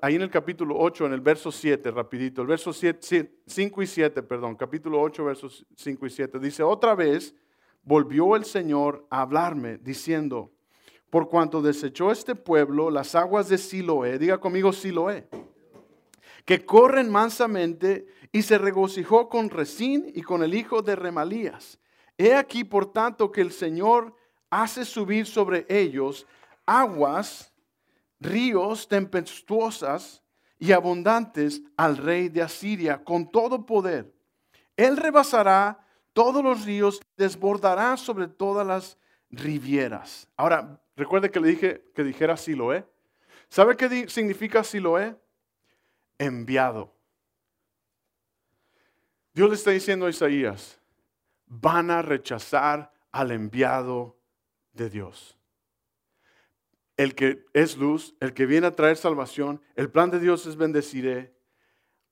ahí 0.00 0.14
en 0.14 0.22
el 0.22 0.30
capítulo 0.30 0.76
8, 0.78 1.06
en 1.06 1.12
el 1.12 1.20
verso 1.20 1.52
7, 1.52 1.90
rapidito, 1.90 2.42
el 2.42 2.48
verso 2.48 2.72
5 2.72 3.82
y 3.82 3.86
7, 3.86 4.22
perdón, 4.22 4.56
capítulo 4.56 5.00
8, 5.00 5.24
versos 5.24 5.66
5 5.76 6.06
y 6.06 6.10
7, 6.10 6.38
dice, 6.38 6.62
otra 6.62 6.94
vez 6.94 7.34
volvió 7.82 8.36
el 8.36 8.44
Señor 8.44 9.06
a 9.10 9.22
hablarme 9.22 9.78
diciendo, 9.78 10.50
por 11.10 11.28
cuanto 11.28 11.62
desechó 11.62 12.10
este 12.10 12.34
pueblo 12.34 12.90
las 12.90 13.14
aguas 13.14 13.48
de 13.48 13.58
Siloé, 13.58 14.18
diga 14.18 14.38
conmigo 14.38 14.72
Siloé, 14.72 15.28
que 16.44 16.64
corren 16.64 17.10
mansamente 17.10 18.06
y 18.32 18.42
se 18.42 18.58
regocijó 18.58 19.28
con 19.28 19.50
Resín 19.50 20.10
y 20.14 20.22
con 20.22 20.42
el 20.42 20.54
hijo 20.54 20.82
de 20.82 20.96
Remalías. 20.96 21.78
He 22.18 22.34
aquí, 22.34 22.64
por 22.64 22.92
tanto, 22.92 23.30
que 23.30 23.40
el 23.40 23.52
Señor 23.52 24.14
hace 24.50 24.84
subir 24.84 25.26
sobre 25.26 25.66
ellos 25.68 26.26
aguas, 26.64 27.52
ríos 28.20 28.88
tempestuosas 28.88 30.22
y 30.58 30.72
abundantes 30.72 31.62
al 31.76 31.96
rey 31.96 32.28
de 32.28 32.42
Asiria 32.42 33.02
con 33.04 33.30
todo 33.30 33.66
poder. 33.66 34.12
Él 34.76 34.96
rebasará 34.96 35.86
todos 36.12 36.42
los 36.42 36.64
ríos, 36.64 37.00
desbordará 37.16 37.96
sobre 37.96 38.26
todas 38.26 38.66
las 38.66 38.98
rivieras. 39.30 40.28
Ahora, 40.36 40.80
recuerde 40.96 41.30
que 41.30 41.40
le 41.40 41.48
dije 41.48 41.84
que 41.94 42.04
dijera 42.04 42.36
Siloé. 42.36 42.86
¿Sabe 43.48 43.76
qué 43.76 44.08
significa 44.08 44.64
Siloé? 44.64 45.16
Enviado. 46.18 46.94
Dios 49.34 49.50
le 49.50 49.56
está 49.56 49.70
diciendo 49.70 50.06
a 50.06 50.10
Isaías, 50.10 50.80
van 51.46 51.90
a 51.90 52.00
rechazar 52.00 52.90
al 53.12 53.30
enviado 53.32 54.15
de 54.76 54.90
Dios. 54.90 55.36
El 56.96 57.14
que 57.14 57.44
es 57.52 57.76
luz, 57.76 58.14
el 58.20 58.32
que 58.32 58.46
viene 58.46 58.68
a 58.68 58.74
traer 58.74 58.96
salvación, 58.96 59.60
el 59.74 59.90
plan 59.90 60.10
de 60.10 60.20
Dios 60.20 60.46
es 60.46 60.56
bendeciré. 60.56 61.34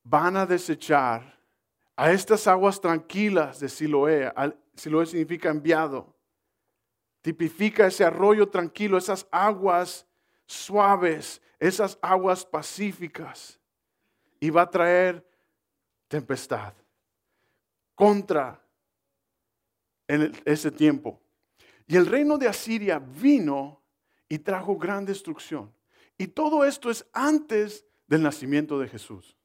Van 0.02 0.36
a 0.36 0.44
desechar 0.44 1.40
a 1.96 2.12
estas 2.12 2.46
aguas 2.46 2.80
tranquilas 2.80 3.60
de 3.60 3.68
Siloé. 3.68 4.32
Siloé 4.74 5.06
significa 5.06 5.48
enviado. 5.48 6.14
Tipifica 7.22 7.86
ese 7.86 8.04
arroyo 8.04 8.48
tranquilo, 8.48 8.98
esas 8.98 9.26
aguas 9.30 10.06
suaves, 10.46 11.40
esas 11.58 11.98
aguas 12.02 12.44
pacíficas. 12.44 13.58
Y 14.38 14.50
va 14.50 14.62
a 14.62 14.70
traer 14.70 15.26
tempestad 16.08 16.74
contra 17.94 18.62
en 20.06 20.32
ese 20.44 20.70
tiempo. 20.70 21.23
Y 21.86 21.96
el 21.96 22.06
reino 22.06 22.38
de 22.38 22.48
Asiria 22.48 22.98
vino 22.98 23.82
y 24.28 24.38
trajo 24.38 24.76
gran 24.76 25.04
destrucción. 25.04 25.72
Y 26.16 26.28
todo 26.28 26.64
esto 26.64 26.90
es 26.90 27.06
antes 27.12 27.84
del 28.06 28.22
nacimiento 28.22 28.78
de 28.78 28.88
Jesús. 28.88 29.36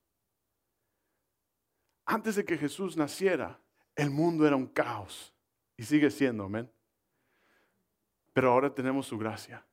Antes 2.06 2.36
de 2.36 2.46
que 2.46 2.58
Jesús 2.58 2.98
naciera, 2.98 3.60
el 3.96 4.10
mundo 4.10 4.48
era 4.48 4.56
un 4.56 4.68
caos. 4.68 5.34
Y 5.78 5.84
sigue 5.84 6.10
siendo, 6.12 6.44
amén. 6.44 6.70
Pero 8.34 8.52
ahora 8.52 8.74
tenemos 8.74 9.08
su 9.08 9.18
gracia. 9.18 9.66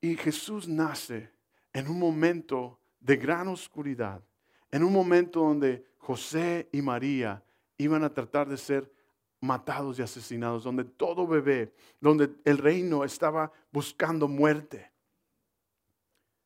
Y 0.00 0.16
Jesús 0.16 0.68
nace 0.68 1.32
en 1.72 1.88
un 1.88 1.98
momento 1.98 2.80
de 3.00 3.16
gran 3.16 3.48
oscuridad, 3.48 4.22
en 4.70 4.82
un 4.82 4.92
momento 4.92 5.40
donde 5.40 5.86
José 5.98 6.68
y 6.72 6.82
María 6.82 7.42
iban 7.76 8.04
a 8.04 8.12
tratar 8.12 8.48
de 8.48 8.56
ser 8.56 8.92
matados 9.40 9.98
y 9.98 10.02
asesinados, 10.02 10.64
donde 10.64 10.84
todo 10.84 11.26
bebé, 11.26 11.72
donde 12.00 12.30
el 12.44 12.58
reino 12.58 13.04
estaba 13.04 13.52
buscando 13.70 14.28
muerte. 14.28 14.90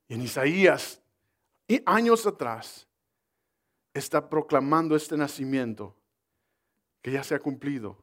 Y 0.08 0.14
en 0.14 0.22
Isaías, 0.22 1.02
y 1.66 1.82
años 1.87 2.26
atrás, 2.26 2.87
está 3.94 4.28
proclamando 4.28 4.96
este 4.96 5.16
nacimiento 5.16 5.96
que 7.00 7.12
ya 7.12 7.25
se 7.25 7.34
ha 7.34 7.40
cumplido. 7.40 7.99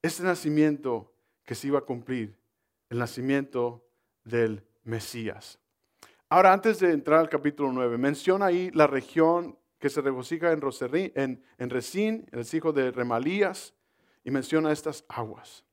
Este 0.00 0.22
nacimiento 0.22 1.12
que 1.44 1.54
se 1.54 1.68
iba 1.68 1.78
a 1.78 1.82
cumplir, 1.84 2.36
el 2.90 2.98
nacimiento 2.98 3.84
del 4.24 4.64
Mesías. 4.84 5.58
Ahora, 6.28 6.52
antes 6.52 6.78
de 6.80 6.92
entrar 6.92 7.20
al 7.20 7.28
capítulo 7.28 7.72
9, 7.72 7.98
menciona 7.98 8.46
ahí 8.46 8.70
la 8.72 8.86
región 8.86 9.58
que 9.78 9.90
se 9.90 10.00
regocija 10.00 10.52
en, 10.52 10.62
en, 11.14 11.44
en 11.58 11.70
Resín, 11.70 12.26
el 12.32 12.46
hijo 12.52 12.72
de 12.72 12.90
Remalías, 12.90 13.74
y 14.24 14.30
menciona 14.30 14.72
estas 14.72 15.04
aguas. 15.08 15.64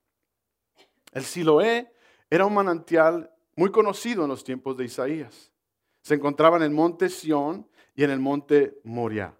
El 1.12 1.24
Siloé 1.24 1.92
era 2.28 2.46
un 2.46 2.54
manantial 2.54 3.32
muy 3.56 3.70
conocido 3.70 4.22
en 4.22 4.28
los 4.28 4.44
tiempos 4.44 4.76
de 4.76 4.84
Isaías. 4.84 5.52
Se 6.02 6.14
encontraba 6.14 6.56
en 6.56 6.62
el 6.62 6.70
monte 6.70 7.08
Sión 7.08 7.68
y 7.94 8.04
en 8.04 8.10
el 8.10 8.20
monte 8.20 8.80
Moriah. 8.84 9.36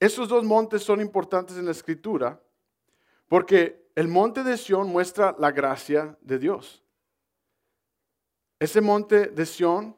Esos 0.00 0.28
dos 0.28 0.44
montes 0.44 0.82
son 0.82 1.00
importantes 1.00 1.56
en 1.56 1.64
la 1.64 1.70
escritura 1.70 2.42
porque 3.28 3.90
el 3.94 4.08
monte 4.08 4.42
de 4.42 4.56
Sión 4.56 4.88
muestra 4.88 5.34
la 5.38 5.52
gracia 5.52 6.18
de 6.20 6.38
Dios. 6.38 6.82
Ese 8.58 8.80
monte 8.80 9.26
de 9.28 9.46
Sión 9.46 9.96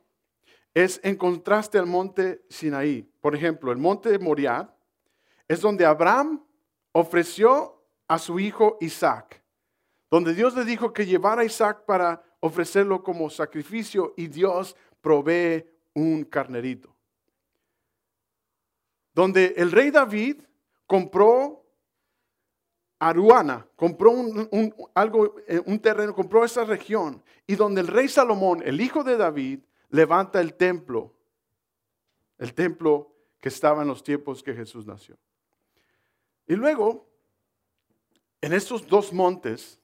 es 0.75 1.01
en 1.03 1.17
contraste 1.17 1.79
al 1.79 1.87
monte 1.87 2.45
Sinaí. 2.49 3.03
Por 3.21 3.35
ejemplo, 3.35 3.73
el 3.73 3.79
monte 3.79 4.11
de 4.11 4.19
Moriah 4.19 4.73
es 5.49 5.61
donde 5.61 5.85
Abraham 5.85 6.45
ofreció 6.93 7.78
a 8.09 8.19
su 8.19 8.41
hijo 8.41 8.79
Isaac, 8.81 9.43
donde 10.11 10.35
Dios 10.35 10.57
le 10.57 10.65
dijo 10.65 10.93
que 10.93 11.07
llevara 11.07 11.43
a 11.43 11.45
Isaac 11.45 11.85
para 11.85 12.23
ofrecerlo 12.41 13.03
como 13.03 13.29
sacrificio 13.29 14.15
y 14.17 14.27
Dios 14.27 14.75
provee 15.01 15.65
un 15.95 16.25
carnerito. 16.25 16.95
Donde 19.13 19.55
el 19.57 19.71
rey 19.71 19.91
David 19.91 20.43
compró 20.87 21.67
Aruana, 23.01 23.67
compró 23.77 24.11
un, 24.11 24.75
algo, 24.95 25.37
eh, 25.47 25.61
un 25.67 25.79
terreno, 25.79 26.15
compró 26.15 26.45
esa 26.45 26.65
región, 26.65 27.23
y 27.47 27.55
donde 27.55 27.81
el 27.81 27.87
rey 27.87 28.09
Salomón, 28.09 28.63
el 28.65 28.81
hijo 28.81 29.05
de 29.05 29.17
David, 29.17 29.61
levanta 29.91 30.41
el 30.41 30.55
templo, 30.55 31.15
el 32.39 32.55
templo 32.55 33.15
que 33.41 33.51
estaba 33.51 33.83
en 33.83 33.89
los 33.89 34.03
tiempos 34.03 34.43
que 34.43 34.55
Jesús 34.55 34.87
nació. 34.87 35.17
Y 36.47 36.57
luego 36.57 37.08
en 38.41 38.53
estos 38.53 38.87
dos 38.87 39.13
montes 39.13 39.81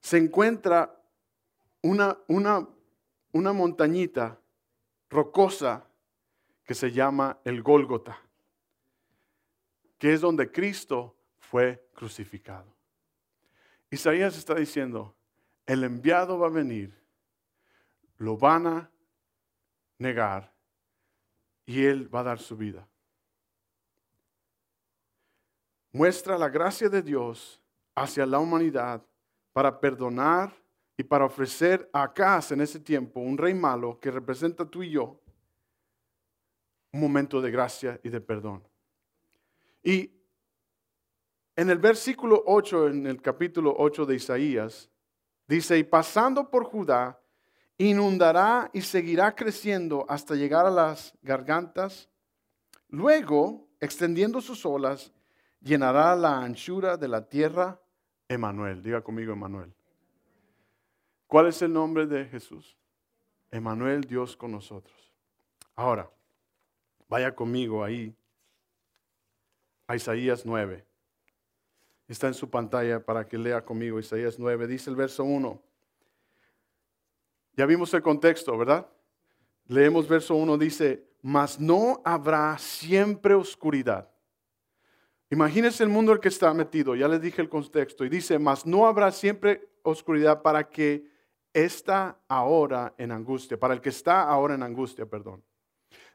se 0.00 0.18
encuentra 0.18 1.00
una, 1.82 2.18
una, 2.28 2.68
una 3.32 3.52
montañita 3.52 4.40
rocosa 5.10 5.86
que 6.64 6.74
se 6.74 6.90
llama 6.92 7.38
el 7.44 7.62
Gólgota, 7.62 8.18
que 9.98 10.12
es 10.14 10.20
donde 10.20 10.50
Cristo 10.50 11.16
fue 11.38 11.88
crucificado. 11.94 12.74
Isaías 13.90 14.36
está 14.36 14.54
diciendo, 14.54 15.14
el 15.66 15.84
enviado 15.84 16.38
va 16.38 16.48
a 16.48 16.50
venir, 16.50 16.98
lo 18.16 18.36
van 18.36 18.66
a 18.66 18.90
negar 19.98 20.52
y 21.66 21.84
él 21.84 22.12
va 22.14 22.20
a 22.20 22.24
dar 22.24 22.38
su 22.38 22.56
vida 22.56 22.88
muestra 25.94 26.36
la 26.36 26.48
gracia 26.48 26.88
de 26.88 27.00
Dios 27.00 27.62
hacia 27.94 28.26
la 28.26 28.40
humanidad 28.40 29.00
para 29.52 29.80
perdonar 29.80 30.52
y 30.96 31.04
para 31.04 31.24
ofrecer 31.24 31.88
a 31.92 32.02
Acaz 32.02 32.50
en 32.50 32.60
ese 32.60 32.80
tiempo, 32.80 33.20
un 33.20 33.38
rey 33.38 33.54
malo 33.54 33.98
que 34.00 34.10
representa 34.10 34.68
tú 34.68 34.82
y 34.82 34.90
yo, 34.90 35.20
un 36.92 37.00
momento 37.00 37.40
de 37.40 37.50
gracia 37.52 38.00
y 38.02 38.08
de 38.08 38.20
perdón. 38.20 38.66
Y 39.84 40.10
en 41.54 41.70
el 41.70 41.78
versículo 41.78 42.42
8, 42.44 42.88
en 42.88 43.06
el 43.06 43.22
capítulo 43.22 43.72
8 43.78 44.04
de 44.04 44.16
Isaías, 44.16 44.90
dice, 45.46 45.78
y 45.78 45.84
pasando 45.84 46.50
por 46.50 46.64
Judá, 46.64 47.20
inundará 47.78 48.68
y 48.72 48.80
seguirá 48.80 49.32
creciendo 49.32 50.04
hasta 50.08 50.34
llegar 50.34 50.66
a 50.66 50.70
las 50.70 51.14
gargantas. 51.22 52.08
Luego, 52.88 53.68
extendiendo 53.78 54.40
sus 54.40 54.66
olas, 54.66 55.13
llenará 55.64 56.14
la 56.14 56.40
anchura 56.40 56.96
de 56.96 57.08
la 57.08 57.26
tierra, 57.26 57.80
Emanuel. 58.28 58.82
Diga 58.82 59.00
conmigo, 59.02 59.32
Emanuel. 59.32 59.72
¿Cuál 61.26 61.48
es 61.48 61.60
el 61.62 61.72
nombre 61.72 62.06
de 62.06 62.26
Jesús? 62.26 62.76
Emanuel, 63.50 64.02
Dios 64.02 64.36
con 64.36 64.52
nosotros. 64.52 65.12
Ahora, 65.74 66.08
vaya 67.08 67.34
conmigo 67.34 67.82
ahí 67.82 68.14
a 69.86 69.96
Isaías 69.96 70.44
9. 70.44 70.84
Está 72.06 72.28
en 72.28 72.34
su 72.34 72.50
pantalla 72.50 73.04
para 73.04 73.26
que 73.26 73.38
lea 73.38 73.64
conmigo 73.64 73.98
Isaías 73.98 74.38
9. 74.38 74.66
Dice 74.66 74.90
el 74.90 74.96
verso 74.96 75.24
1. 75.24 75.60
Ya 77.56 77.66
vimos 77.66 77.92
el 77.94 78.02
contexto, 78.02 78.56
¿verdad? 78.58 78.86
Leemos 79.66 80.06
verso 80.06 80.34
1, 80.34 80.58
dice, 80.58 81.08
mas 81.22 81.58
no 81.58 82.02
habrá 82.04 82.58
siempre 82.58 83.34
oscuridad. 83.34 84.13
Imagínense 85.34 85.82
el 85.82 85.88
mundo 85.88 86.12
en 86.12 86.18
el 86.18 86.20
que 86.20 86.28
está 86.28 86.54
metido, 86.54 86.94
ya 86.94 87.08
les 87.08 87.20
dije 87.20 87.42
el 87.42 87.48
contexto, 87.48 88.04
y 88.04 88.08
dice, 88.08 88.38
mas 88.38 88.64
no 88.64 88.86
habrá 88.86 89.10
siempre 89.10 89.68
oscuridad 89.82 90.42
para 90.42 90.70
que 90.70 91.08
está 91.52 92.20
ahora 92.28 92.94
en 92.98 93.10
angustia, 93.10 93.58
para 93.58 93.74
el 93.74 93.80
que 93.80 93.88
está 93.88 94.22
ahora 94.22 94.54
en 94.54 94.62
angustia, 94.62 95.06
perdón. 95.06 95.42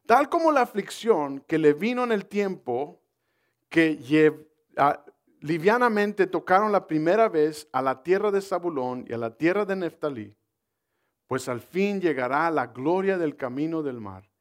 Tal 0.05 0.29
como 0.29 0.53
la 0.53 0.61
aflicción 0.61 1.41
que 1.41 1.57
le 1.57 1.73
vino 1.73 2.05
en 2.05 2.13
el 2.13 2.27
tiempo 2.27 3.01
que 3.67 3.99
livianamente 5.41 6.25
tocaron 6.25 6.71
la 6.71 6.87
primera 6.87 7.27
vez 7.27 7.67
a 7.73 7.81
la 7.81 8.01
tierra 8.01 8.31
de 8.31 8.39
Zabulón 8.39 9.03
y 9.05 9.11
a 9.11 9.17
la 9.17 9.35
tierra 9.35 9.65
de 9.65 9.75
Neftalí, 9.75 10.33
pues 11.27 11.49
al 11.49 11.59
fin 11.59 11.99
llegará 11.99 12.49
la 12.51 12.67
gloria 12.67 13.17
del 13.17 13.35
camino 13.35 13.83
del 13.83 13.99
mar, 13.99 14.31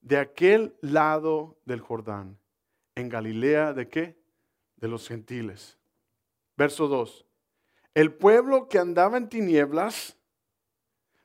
de 0.00 0.18
aquel 0.18 0.76
lado 0.80 1.60
del 1.64 1.80
Jordán, 1.80 2.40
en 2.96 3.08
Galilea 3.08 3.72
de 3.72 3.88
qué? 3.88 4.18
De 4.76 4.88
los 4.88 5.06
gentiles. 5.06 5.78
Verso 6.56 6.88
2. 6.88 7.24
El 7.94 8.12
pueblo 8.12 8.68
que 8.68 8.78
andaba 8.78 9.16
en 9.16 9.28
tinieblas 9.28 10.16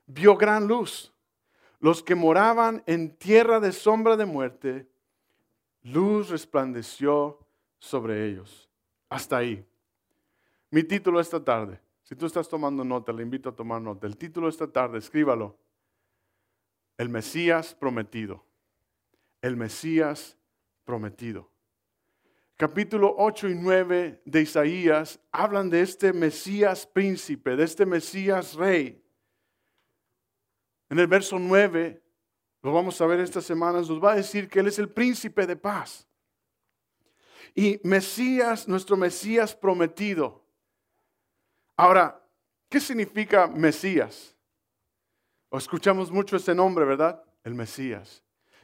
vio 0.06 0.38
gran 0.38 0.68
luz. 0.68 1.12
Los 1.80 2.04
que 2.04 2.14
moraban 2.14 2.84
en 2.86 3.18
tierra 3.18 3.60
de 3.60 3.72
sombra 3.72 4.16
de 4.16 4.26
muerte, 4.26 4.88
luz 5.82 6.30
resplandeció 6.30 7.40
sobre 7.80 8.28
ellos. 8.28 8.70
Hasta 9.10 9.38
ahí. 9.38 9.66
Mi 10.70 10.84
título 10.84 11.20
esta 11.20 11.44
tarde, 11.44 11.82
si 12.04 12.16
tú 12.16 12.26
estás 12.26 12.48
tomando 12.48 12.84
nota, 12.84 13.12
le 13.12 13.24
invito 13.24 13.50
a 13.50 13.56
tomar 13.56 13.82
nota. 13.82 14.06
El 14.06 14.16
título 14.18 14.48
esta 14.48 14.68
tarde, 14.68 15.00
escríbalo. 15.00 15.58
El 16.98 17.10
Mesías 17.10 17.74
prometido. 17.74 18.46
El 19.42 19.58
Mesías 19.58 20.38
prometido. 20.86 21.51
Capítulo 22.62 23.16
8 23.18 23.50
y 23.50 23.56
9 23.56 24.22
de 24.24 24.42
Isaías 24.44 25.20
hablan 25.32 25.68
de 25.68 25.82
este 25.82 26.14
Mesías 26.14 26.86
príncipe, 26.86 27.56
de 27.56 27.64
este 27.64 27.88
Mesías 27.88 28.54
rey. 28.54 29.04
En 30.88 31.00
el 31.00 31.08
verso 31.08 31.40
9, 31.40 32.04
lo 32.62 32.72
vamos 32.72 33.02
a 33.02 33.08
ver 33.08 33.20
estas 33.20 33.46
semanas, 33.46 33.90
nos 33.90 34.00
va 34.00 34.12
a 34.12 34.16
decir 34.16 34.48
que 34.48 34.60
Él 34.60 34.68
es 34.68 34.78
el 34.78 34.90
príncipe 34.90 35.48
de 35.48 35.56
paz. 35.56 36.08
Y 37.56 37.82
Mesías, 37.84 38.68
nuestro 38.68 38.96
Mesías 38.96 39.56
prometido. 39.56 40.46
Ahora, 41.76 42.24
¿qué 42.70 42.80
significa 42.80 43.48
Mesías? 43.48 44.36
O 45.50 45.58
escuchamos 45.58 46.12
mucho 46.12 46.38
este 46.38 46.54
nombre, 46.54 46.86
¿verdad? 46.86 47.24
El 47.44 47.56
Mesías. 47.56 48.24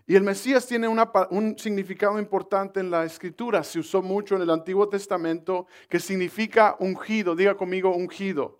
Y 0.10 0.16
el 0.16 0.24
Mesías 0.24 0.66
tiene 0.66 0.88
un 0.88 1.60
significado 1.60 2.18
importante 2.18 2.80
en 2.80 2.90
la 2.90 3.04
escritura. 3.04 3.62
Se 3.62 3.80
usó 3.80 4.02
mucho 4.02 4.38
en 4.38 4.42
el 4.42 4.50
Antiguo 4.50 4.88
Testamento 4.88 5.68
que 5.90 6.00
significa 6.00 6.78
ungido. 6.80 7.36
Diga 7.36 7.58
conmigo 7.58 7.94
ungido. 7.94 8.58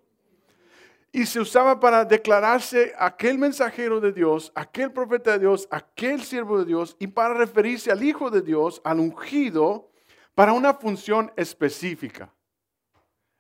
Y 1.14 1.26
se 1.26 1.40
usaba 1.40 1.80
para 1.80 2.04
declararse 2.04 2.94
aquel 3.00 3.38
mensajero 3.38 4.02
de 4.02 4.12
Dios, 4.12 4.52
aquel 4.56 4.92
profeta 4.92 5.32
de 5.32 5.40
Dios, 5.40 5.70
aquel 5.72 6.22
siervo 6.22 6.60
de 6.60 6.66
Dios 6.66 6.98
y 7.00 7.08
para 7.08 7.34
referirse 7.34 7.94
al 7.94 8.04
Hijo 8.04 8.30
de 8.30 8.42
Dios, 8.42 8.82
al 8.84 9.00
ungido, 9.00 9.90
para 10.36 10.52
una 10.52 10.74
función 10.74 11.32
específica. 11.38 12.34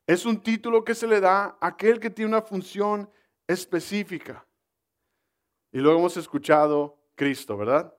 Es 0.07 0.25
un 0.25 0.41
título 0.41 0.85
que 0.85 0.95
se 0.95 1.07
le 1.07 1.19
da 1.19 1.57
a 1.59 1.67
aquel 1.67 1.99
que 1.99 2.09
tiene 2.09 2.29
una 2.29 2.41
función 2.41 3.11
específica. 3.45 4.47
Y 5.73 5.79
luego 5.79 5.99
hemos 5.99 6.15
escuchado 6.15 6.97
Cristo, 7.15 7.57
¿verdad? 7.57 7.96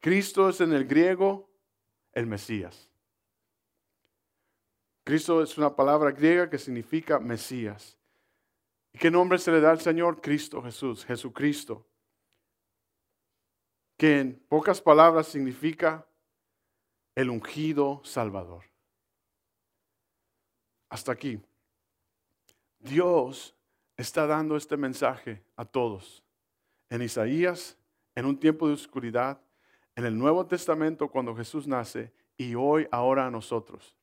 Cristo 0.00 0.48
es 0.48 0.60
en 0.60 0.72
el 0.72 0.86
griego 0.86 1.50
el 2.12 2.26
Mesías. 2.26 2.90
Cristo 5.04 5.42
es 5.42 5.56
una 5.58 5.74
palabra 5.74 6.10
griega 6.10 6.48
que 6.48 6.58
significa 6.58 7.18
Mesías. 7.18 7.98
¿Y 8.92 8.98
qué 8.98 9.10
nombre 9.10 9.38
se 9.38 9.52
le 9.52 9.60
da 9.60 9.70
al 9.70 9.80
Señor? 9.80 10.20
Cristo 10.20 10.62
Jesús, 10.62 11.04
Jesucristo. 11.04 11.86
Que 13.96 14.20
en 14.20 14.34
pocas 14.48 14.80
palabras 14.80 15.28
significa 15.28 16.06
el 17.14 17.28
ungido 17.28 18.00
Salvador. 18.04 18.64
Hasta 20.88 21.12
aquí. 21.12 21.40
Dios 22.78 23.54
está 23.96 24.26
dando 24.26 24.56
este 24.56 24.76
mensaje 24.76 25.44
a 25.56 25.64
todos. 25.64 26.24
En 26.88 27.02
Isaías, 27.02 27.76
en 28.14 28.24
un 28.24 28.38
tiempo 28.38 28.66
de 28.66 28.74
oscuridad, 28.74 29.40
en 30.00 30.06
el 30.06 30.18
Nuevo 30.18 30.46
Testamento 30.46 31.08
cuando 31.08 31.36
Jesús 31.36 31.66
nace 31.66 32.12
y 32.36 32.54
hoy, 32.54 32.88
ahora 32.90 33.26
a 33.26 33.30
nosotros. 33.30 33.96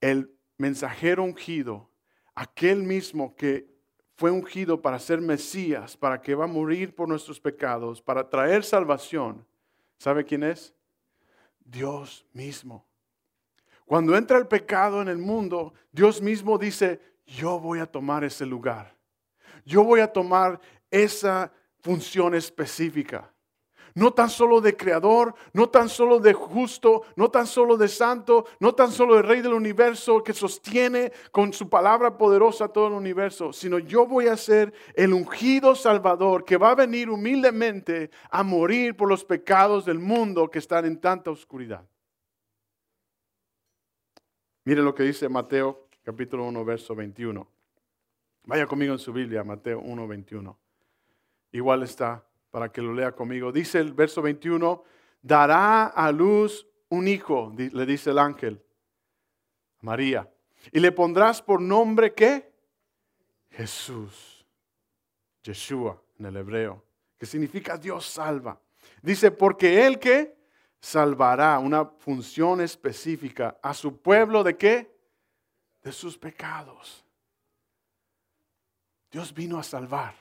El 0.00 0.30
mensajero 0.58 1.24
ungido, 1.24 1.90
aquel 2.34 2.82
mismo 2.82 3.34
que 3.34 3.66
fue 4.14 4.30
ungido 4.30 4.82
para 4.82 4.98
ser 4.98 5.22
Mesías, 5.22 5.96
para 5.96 6.20
que 6.20 6.34
va 6.34 6.44
a 6.44 6.48
morir 6.48 6.94
por 6.94 7.08
nuestros 7.08 7.40
pecados, 7.40 8.02
para 8.02 8.28
traer 8.28 8.62
salvación, 8.62 9.46
¿sabe 9.96 10.24
quién 10.24 10.42
es? 10.42 10.74
Dios 11.60 12.26
mismo. 12.34 12.86
Cuando 13.86 14.14
entra 14.14 14.36
el 14.36 14.46
pecado 14.46 15.00
en 15.00 15.08
el 15.08 15.18
mundo, 15.18 15.72
Dios 15.90 16.20
mismo 16.20 16.58
dice, 16.58 17.00
yo 17.26 17.58
voy 17.58 17.78
a 17.78 17.86
tomar 17.86 18.22
ese 18.22 18.44
lugar. 18.44 18.94
Yo 19.64 19.82
voy 19.82 20.00
a 20.00 20.12
tomar 20.12 20.60
esa 20.90 21.50
función 21.80 22.34
específica. 22.34 23.32
No 23.94 24.12
tan 24.12 24.30
solo 24.30 24.60
de 24.60 24.76
creador, 24.76 25.34
no 25.52 25.68
tan 25.68 25.88
solo 25.88 26.18
de 26.18 26.32
justo, 26.32 27.02
no 27.16 27.30
tan 27.30 27.46
solo 27.46 27.76
de 27.76 27.88
santo, 27.88 28.46
no 28.60 28.74
tan 28.74 28.92
solo 28.92 29.16
de 29.16 29.22
rey 29.22 29.42
del 29.42 29.52
universo 29.52 30.22
que 30.22 30.32
sostiene 30.32 31.12
con 31.32 31.52
su 31.52 31.68
palabra 31.68 32.16
poderosa 32.16 32.68
todo 32.68 32.88
el 32.88 32.94
universo, 32.94 33.52
sino 33.52 33.78
yo 33.78 34.06
voy 34.06 34.28
a 34.28 34.36
ser 34.36 34.72
el 34.94 35.12
ungido 35.12 35.74
salvador 35.74 36.44
que 36.44 36.56
va 36.56 36.70
a 36.70 36.74
venir 36.74 37.10
humildemente 37.10 38.10
a 38.30 38.42
morir 38.42 38.96
por 38.96 39.08
los 39.08 39.24
pecados 39.24 39.84
del 39.84 39.98
mundo 39.98 40.50
que 40.50 40.58
están 40.58 40.84
en 40.84 41.00
tanta 41.00 41.30
oscuridad. 41.30 41.84
Mire 44.64 44.82
lo 44.82 44.94
que 44.94 45.02
dice 45.02 45.28
Mateo 45.28 45.88
capítulo 46.02 46.44
1, 46.44 46.64
verso 46.64 46.94
21. 46.94 47.46
Vaya 48.44 48.66
conmigo 48.66 48.92
en 48.92 48.98
su 48.98 49.12
Biblia, 49.12 49.44
Mateo 49.44 49.80
1, 49.80 50.08
21. 50.08 50.58
Igual 51.52 51.82
está 51.82 52.24
para 52.50 52.70
que 52.70 52.82
lo 52.82 52.92
lea 52.92 53.12
conmigo. 53.12 53.52
Dice 53.52 53.78
el 53.78 53.92
verso 53.92 54.22
21, 54.22 54.82
dará 55.22 55.86
a 55.86 56.10
luz 56.12 56.66
un 56.88 57.08
hijo, 57.08 57.52
le 57.56 57.86
dice 57.86 58.10
el 58.10 58.18
ángel, 58.18 58.62
María. 59.80 60.28
Y 60.72 60.80
le 60.80 60.92
pondrás 60.92 61.40
por 61.40 61.60
nombre 61.60 62.12
qué? 62.12 62.52
Jesús. 63.50 64.44
Yeshua 65.42 66.00
en 66.18 66.26
el 66.26 66.36
hebreo, 66.36 66.84
que 67.18 67.26
significa 67.26 67.78
Dios 67.78 68.04
salva. 68.04 68.60
Dice, 69.02 69.30
porque 69.30 69.86
él 69.86 69.98
que 69.98 70.36
salvará 70.80 71.58
una 71.58 71.86
función 71.86 72.60
específica 72.60 73.58
a 73.62 73.72
su 73.72 74.00
pueblo 74.00 74.42
de 74.42 74.56
qué? 74.56 74.94
De 75.82 75.92
sus 75.92 76.18
pecados. 76.18 77.04
Dios 79.10 79.32
vino 79.32 79.58
a 79.58 79.62
salvar. 79.62 80.14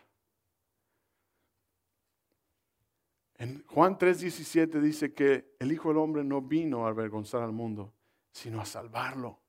En 3.40 3.64
Juan 3.68 3.98
3:17 3.98 4.82
dice 4.82 5.14
que 5.14 5.56
el 5.60 5.72
Hijo 5.72 5.90
del 5.90 5.98
Hombre 5.98 6.24
no 6.26 6.42
vino 6.42 6.86
a 6.86 6.90
avergonzar 6.90 7.42
al 7.42 7.54
mundo, 7.54 7.94
sino 8.34 8.62
a 8.62 8.66
salvarlo. 8.66 9.40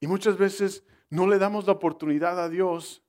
Y 0.00 0.06
muchas 0.06 0.38
veces 0.38 0.84
no 1.10 1.26
le 1.26 1.38
damos 1.38 1.66
la 1.66 1.72
oportunidad 1.72 2.40
a 2.40 2.48
Dios 2.48 3.02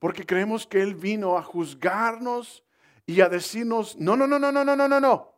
porque 0.00 0.26
creemos 0.26 0.66
que 0.66 0.82
Él 0.82 0.96
vino 0.96 1.38
a 1.38 1.44
juzgarnos 1.44 2.64
y 3.06 3.20
a 3.20 3.28
decirnos, 3.28 3.96
no, 3.98 4.16
no, 4.16 4.26
no, 4.26 4.40
no, 4.40 4.50
no, 4.50 4.64
no, 4.64 4.74
no, 4.74 4.88
no, 4.88 5.00
no. 5.00 5.32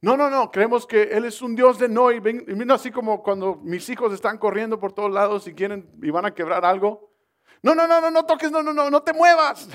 No, 0.00 0.16
no, 0.16 0.30
no, 0.30 0.50
creemos 0.50 0.86
que 0.86 1.02
Él 1.02 1.26
es 1.26 1.42
un 1.42 1.54
Dios 1.54 1.78
de 1.78 1.88
no 1.88 2.10
y 2.12 2.20
vino 2.20 2.72
así 2.72 2.90
como 2.90 3.22
cuando 3.22 3.56
mis 3.56 3.86
hijos 3.90 4.14
están 4.14 4.38
corriendo 4.38 4.78
por 4.78 4.94
todos 4.94 5.10
lados 5.10 5.46
y 5.46 5.54
quieren 5.54 5.90
y 6.00 6.08
van 6.08 6.24
a 6.24 6.34
quebrar 6.34 6.64
algo. 6.64 7.12
No, 7.60 7.74
no, 7.74 7.86
no, 7.86 8.00
no, 8.00 8.10
no 8.10 8.24
toques, 8.24 8.50
no, 8.50 8.62
no, 8.62 8.72
no, 8.72 8.88
no 8.88 9.02
te 9.02 9.12
muevas. 9.12 9.68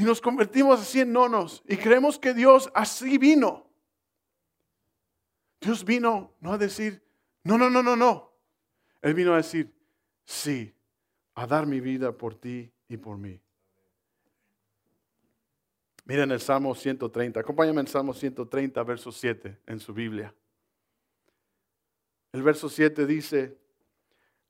Y 0.00 0.02
nos 0.02 0.18
convertimos 0.18 0.80
así 0.80 1.00
en 1.00 1.12
nonos 1.12 1.62
y 1.68 1.76
creemos 1.76 2.18
que 2.18 2.32
Dios 2.32 2.70
así 2.72 3.18
vino. 3.18 3.66
Dios 5.60 5.84
vino 5.84 6.32
no 6.40 6.54
a 6.54 6.56
decir, 6.56 7.02
no, 7.44 7.58
no, 7.58 7.68
no, 7.68 7.82
no, 7.82 7.94
no. 7.94 8.32
Él 9.02 9.12
vino 9.12 9.34
a 9.34 9.36
decir, 9.36 9.70
sí, 10.24 10.74
a 11.34 11.46
dar 11.46 11.66
mi 11.66 11.80
vida 11.80 12.12
por 12.12 12.34
ti 12.34 12.72
y 12.88 12.96
por 12.96 13.18
mí. 13.18 13.38
Miren 16.06 16.30
el 16.30 16.40
Salmo 16.40 16.74
130. 16.74 17.40
Acompáñame 17.40 17.82
en 17.82 17.86
Salmo 17.86 18.14
130, 18.14 18.82
verso 18.82 19.12
7 19.12 19.58
en 19.66 19.80
su 19.80 19.92
Biblia. 19.92 20.34
El 22.32 22.42
verso 22.42 22.70
7 22.70 23.04
dice, 23.04 23.58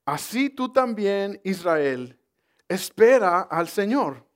así 0.05 0.49
tú 0.49 0.73
también, 0.73 1.41
Israel, 1.43 2.17
espera 2.69 3.41
al 3.41 3.67
Señor, 3.67 4.30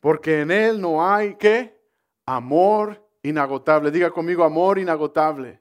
porque 0.00 0.40
en 0.40 0.50
Él 0.50 0.80
no 0.80 1.06
hay, 1.06 1.34
¿qué? 1.36 1.80
Amor 2.24 3.04
inagotable. 3.22 3.90
Diga 3.90 4.10
conmigo, 4.10 4.44
amor 4.44 4.78
inagotable. 4.78 5.60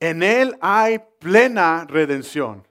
En 0.00 0.22
Él 0.22 0.56
hay 0.60 1.00
plena 1.18 1.86
redención. 1.88 2.66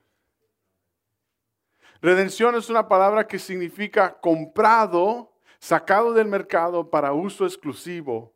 Redención 2.00 2.54
es 2.54 2.70
una 2.70 2.86
palabra 2.88 3.26
que 3.26 3.38
significa 3.38 4.20
comprado, 4.20 5.32
sacado 5.58 6.12
del 6.12 6.28
mercado 6.28 6.88
para 6.88 7.12
uso 7.12 7.44
exclusivo. 7.44 8.32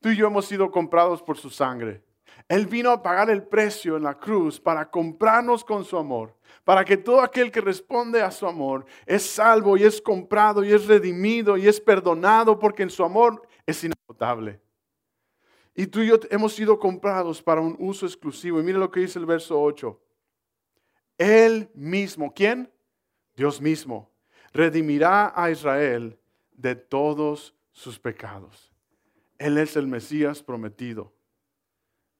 Tú 0.00 0.10
y 0.10 0.16
yo 0.16 0.28
hemos 0.28 0.46
sido 0.46 0.70
comprados 0.70 1.22
por 1.22 1.36
su 1.38 1.50
sangre. 1.50 2.04
Él 2.48 2.66
vino 2.66 2.90
a 2.90 3.02
pagar 3.02 3.30
el 3.30 3.42
precio 3.42 3.96
en 3.96 4.04
la 4.04 4.14
cruz 4.14 4.60
para 4.60 4.88
comprarnos 4.90 5.64
con 5.64 5.84
su 5.84 5.98
amor, 5.98 6.36
para 6.64 6.84
que 6.84 6.96
todo 6.96 7.20
aquel 7.20 7.50
que 7.50 7.60
responde 7.60 8.20
a 8.22 8.30
su 8.30 8.46
amor 8.46 8.84
es 9.06 9.22
salvo 9.22 9.76
y 9.76 9.84
es 9.84 10.00
comprado 10.00 10.64
y 10.64 10.72
es 10.72 10.86
redimido 10.86 11.56
y 11.56 11.66
es 11.66 11.80
perdonado 11.80 12.58
porque 12.58 12.82
en 12.82 12.90
su 12.90 13.04
amor 13.04 13.46
es 13.66 13.82
inagotable. 13.84 14.60
Y 15.74 15.86
tú 15.86 16.00
y 16.00 16.08
yo 16.08 16.18
hemos 16.30 16.54
sido 16.54 16.78
comprados 16.78 17.40
para 17.40 17.60
un 17.60 17.76
uso 17.78 18.04
exclusivo. 18.04 18.58
Y 18.58 18.64
mire 18.64 18.78
lo 18.78 18.90
que 18.90 18.98
dice 18.98 19.18
el 19.18 19.26
verso 19.26 19.62
8. 19.62 20.00
Él 21.16 21.70
mismo, 21.72 22.34
¿quién? 22.34 22.68
Dios 23.36 23.60
mismo, 23.60 24.10
redimirá 24.52 25.32
a 25.40 25.50
Israel 25.52 26.18
de 26.50 26.74
todos 26.74 27.54
sus 27.70 27.98
pecados. 27.98 28.72
Él 29.38 29.56
es 29.56 29.76
el 29.76 29.86
Mesías 29.86 30.42
prometido. 30.42 31.12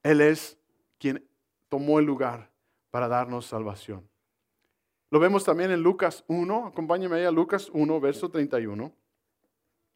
Él 0.05 0.21
es 0.21 0.57
quien 0.99 1.29
tomó 1.69 1.99
el 1.99 2.07
lugar 2.07 2.53
para 2.91 3.09
darnos 3.09 3.47
salvación. 3.47 4.09
Lo 5.11 5.19
vemos 5.19 5.45
también 5.45 5.71
en 5.71 5.83
Lucas 5.83 6.23
1. 6.29 6.67
Acompáñame 6.67 7.17
ahí 7.17 7.25
a 7.25 7.31
Lucas 7.31 7.71
1, 7.73 8.01
verso 8.01 8.31
31. 8.31 8.93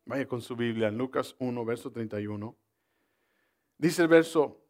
Vaya 0.07 0.27
con 0.27 0.41
su 0.41 0.57
Biblia, 0.57 0.89
en 0.89 0.97
Lucas 0.97 1.37
1, 1.39 1.65
verso 1.65 1.93
31. 1.93 2.57
Dice 3.77 4.03
el 4.03 4.09
verso, 4.09 4.63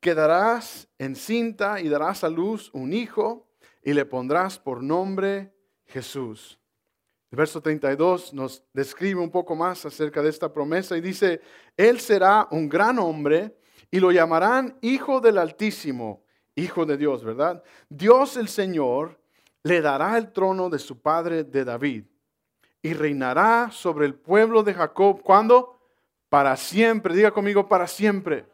quedarás 0.00 0.88
encinta 0.96 1.80
y 1.80 1.88
darás 1.88 2.22
a 2.22 2.28
luz 2.28 2.70
un 2.72 2.92
hijo 2.92 3.48
y 3.82 3.94
le 3.94 4.04
pondrás 4.04 4.58
por 4.60 4.82
nombre 4.82 5.52
Jesús. 5.86 6.60
El 7.30 7.38
verso 7.38 7.60
32 7.60 8.32
nos 8.34 8.62
describe 8.72 9.20
un 9.20 9.30
poco 9.30 9.56
más 9.56 9.84
acerca 9.84 10.22
de 10.22 10.30
esta 10.30 10.52
promesa 10.52 10.96
y 10.96 11.00
dice, 11.00 11.40
Él 11.76 11.98
será 11.98 12.46
un 12.52 12.68
gran 12.68 12.98
hombre 13.00 13.58
y 13.90 13.98
lo 13.98 14.12
llamarán 14.12 14.78
Hijo 14.82 15.20
del 15.20 15.38
Altísimo, 15.38 16.22
Hijo 16.54 16.86
de 16.86 16.96
Dios, 16.96 17.24
¿verdad? 17.24 17.62
Dios 17.88 18.36
el 18.36 18.48
Señor 18.48 19.18
le 19.62 19.80
dará 19.80 20.16
el 20.18 20.32
trono 20.32 20.70
de 20.70 20.78
su 20.78 21.00
padre 21.00 21.44
de 21.44 21.64
David 21.64 22.04
y 22.82 22.94
reinará 22.94 23.70
sobre 23.70 24.06
el 24.06 24.14
pueblo 24.14 24.62
de 24.62 24.74
Jacob. 24.74 25.22
¿Cuándo? 25.22 25.78
para 26.28 26.56
siempre, 26.56 27.14
diga 27.14 27.30
conmigo, 27.30 27.68
para 27.68 27.86
siempre. 27.86 28.46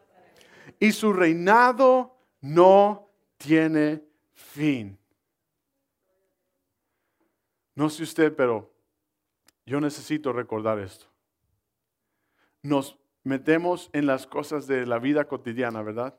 Y 0.79 0.91
su 0.91 1.13
reinado 1.13 2.17
no 2.41 3.09
tiene 3.37 4.03
fin. 4.33 4.97
No 7.75 7.89
sé 7.89 8.03
usted, 8.03 8.33
pero 8.35 8.73
yo 9.65 9.81
necesito 9.81 10.31
recordar 10.31 10.79
esto. 10.79 11.07
Nos 12.61 12.97
metemos 13.23 13.89
en 13.93 14.05
las 14.05 14.25
cosas 14.25 14.67
de 14.67 14.85
la 14.85 14.99
vida 14.99 15.27
cotidiana, 15.27 15.81
¿verdad? 15.81 16.17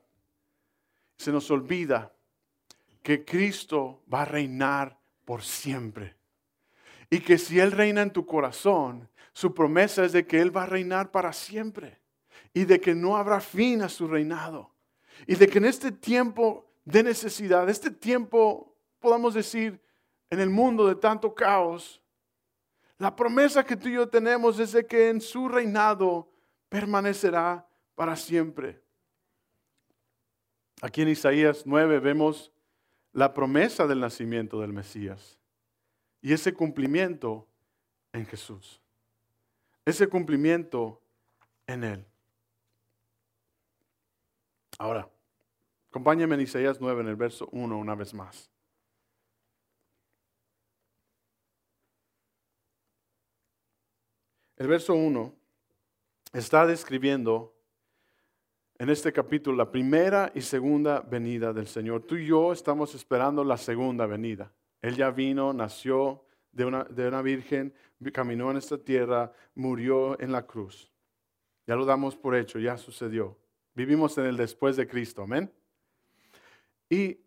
Se 1.17 1.33
nos 1.33 1.51
olvida 1.51 2.13
que 3.07 3.25
Cristo 3.25 4.03
va 4.13 4.23
a 4.23 4.25
reinar 4.25 4.99
por 5.25 5.45
siempre. 5.45 6.17
Y 7.09 7.21
que 7.21 7.39
si 7.39 7.61
Él 7.61 7.71
reina 7.71 8.03
en 8.03 8.11
tu 8.11 8.27
corazón, 8.27 9.09
su 9.33 9.55
promesa 9.55 10.05
es 10.05 10.11
de 10.11 10.27
que 10.27 10.41
Él 10.41 10.55
va 10.55 10.65
a 10.65 10.67
reinar 10.67 11.13
para 11.13 11.33
siempre 11.33 12.01
y 12.53 12.65
de 12.65 12.81
que 12.81 12.97
no 12.97 13.17
habrá 13.17 13.41
fin 13.41 13.83
a 13.83 13.89
su 13.89 14.09
reinado. 14.09 14.75
Y 15.25 15.37
de 15.37 15.47
que 15.47 15.59
en 15.59 15.67
este 15.67 15.93
tiempo 15.93 16.69
de 16.85 17.05
necesidad, 17.05 17.71
este 17.71 17.93
tiempo, 17.93 18.75
podamos 18.99 19.35
decir, 19.35 19.81
en 20.29 20.41
el 20.41 20.51
mundo 20.51 20.89
de 20.89 20.97
tanto 20.97 21.33
caos, 21.33 22.03
la 22.99 23.15
promesa 23.15 23.65
que 23.65 23.77
tú 23.77 23.87
y 23.87 23.93
yo 23.93 24.09
tenemos 24.09 24.59
es 24.59 24.73
de 24.73 24.85
que 24.85 25.11
en 25.11 25.21
su 25.21 25.49
reinado 25.49 26.29
permanecerá 26.69 27.69
para 27.95 28.17
siempre. 28.17 28.83
Aquí 30.83 31.03
en 31.03 31.11
Isaías 31.11 31.63
9 31.67 32.01
vemos 32.01 32.53
la 33.17 33.35
promesa 33.35 33.87
del 33.87 34.01
nacimiento 34.01 34.61
del 34.61 34.73
Mesías 34.73 35.39
y 36.21 36.33
ese 36.33 36.55
cumplimiento 36.55 37.47
en 38.13 38.27
Jesús 38.27 38.81
ese 39.87 40.09
cumplimiento 40.09 41.01
en 41.67 41.85
Él. 41.85 42.07
Ahora, 44.79 45.09
acompáñame 45.89 46.35
en 46.35 46.41
Isaías 46.43 46.81
9, 46.81 47.03
en 47.03 47.09
el 47.09 47.17
verso 47.17 47.49
1, 47.53 47.79
una 47.79 47.95
vez 47.95 48.13
más. 48.13 48.51
El 54.57 54.67
verso 54.67 54.95
1 54.95 55.33
está 56.33 56.67
describiendo 56.67 57.56
en 58.79 58.91
este 58.91 59.13
capítulo 59.13 59.57
la 59.57 59.71
primera 59.71 60.31
y 60.35 60.43
segunda 60.43 61.01
venida 61.01 61.53
del 61.53 61.67
Señor. 61.67 62.03
Tú 62.03 62.17
y 62.17 62.27
yo 62.27 62.53
estamos 62.53 62.95
esperando 62.95 63.43
la 63.45 63.57
segunda 63.57 64.07
venida. 64.07 64.53
Él 64.83 64.97
ya 64.97 65.11
vino, 65.11 65.53
nació, 65.53 66.25
de 66.53 66.65
una, 66.65 67.23
virgen, 67.23 67.75
caminó 68.13 68.51
en 68.51 68.57
esta 68.57 68.79
tierra, 68.79 69.33
murió 69.55 70.19
en 70.21 70.33
la 70.33 70.47
cruz. 70.47 70.91
Ya 71.67 71.77
lo 71.77 71.85
damos 71.85 72.17
por 72.17 72.35
hecho, 72.35 72.59
ya 72.59 72.79
sucedió. 72.79 73.37
Vivimos 73.75 74.17
en 74.17 74.25
el 74.25 74.37
después 74.37 74.77
de 74.77 74.89
Cristo, 74.89 75.23
amén. 75.23 75.53
Y 76.89 77.19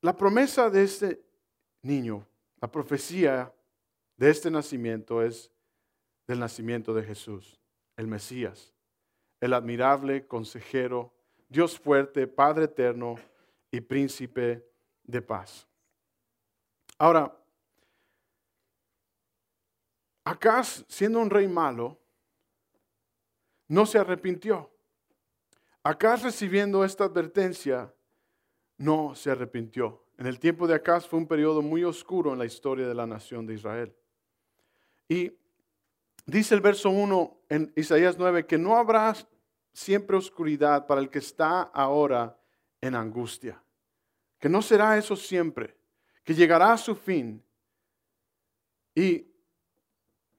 la 0.00 0.16
promesa 0.16 0.68
de 0.68 0.82
este 0.82 1.22
niño, 1.82 2.26
la 2.60 2.70
profecía 2.70 3.52
de 4.16 4.30
este 4.30 4.50
nacimiento 4.50 5.22
es 5.22 5.52
del 6.26 6.40
nacimiento 6.40 6.92
de 6.92 7.04
Jesús, 7.04 7.60
el 7.96 8.06
Mesías, 8.06 8.74
el 9.40 9.54
admirable 9.54 10.26
consejero, 10.26 11.12
Dios 11.48 11.78
fuerte, 11.78 12.26
Padre 12.26 12.64
eterno 12.64 13.16
y 13.70 13.80
príncipe 13.80 14.64
de 15.04 15.22
paz. 15.22 15.66
Ahora, 16.98 17.36
Acaz, 20.24 20.84
siendo 20.86 21.18
un 21.18 21.30
rey 21.30 21.48
malo, 21.48 21.98
no 23.68 23.86
se 23.86 23.98
arrepintió. 23.98 24.70
Acaz 25.82 26.22
recibiendo 26.22 26.84
esta 26.84 27.04
advertencia, 27.04 27.92
no 28.76 29.14
se 29.14 29.30
arrepintió. 29.30 30.04
En 30.18 30.26
el 30.26 30.38
tiempo 30.38 30.66
de 30.66 30.74
Acaz 30.74 31.06
fue 31.06 31.18
un 31.18 31.26
periodo 31.26 31.62
muy 31.62 31.82
oscuro 31.84 32.32
en 32.32 32.38
la 32.38 32.44
historia 32.44 32.86
de 32.86 32.94
la 32.94 33.06
nación 33.06 33.46
de 33.46 33.54
Israel. 33.54 33.96
Y 35.08 35.32
dice 36.30 36.54
el 36.54 36.60
verso 36.60 36.90
1 36.90 37.44
en 37.48 37.72
Isaías 37.76 38.16
9 38.18 38.46
que 38.46 38.58
no 38.58 38.76
habrá 38.76 39.14
siempre 39.72 40.16
oscuridad 40.16 40.86
para 40.86 41.00
el 41.00 41.10
que 41.10 41.18
está 41.18 41.62
ahora 41.62 42.38
en 42.80 42.94
angustia. 42.94 43.62
Que 44.38 44.48
no 44.48 44.62
será 44.62 44.96
eso 44.96 45.16
siempre, 45.16 45.76
que 46.24 46.34
llegará 46.34 46.72
a 46.72 46.78
su 46.78 46.94
fin. 46.94 47.44
Y 48.94 49.26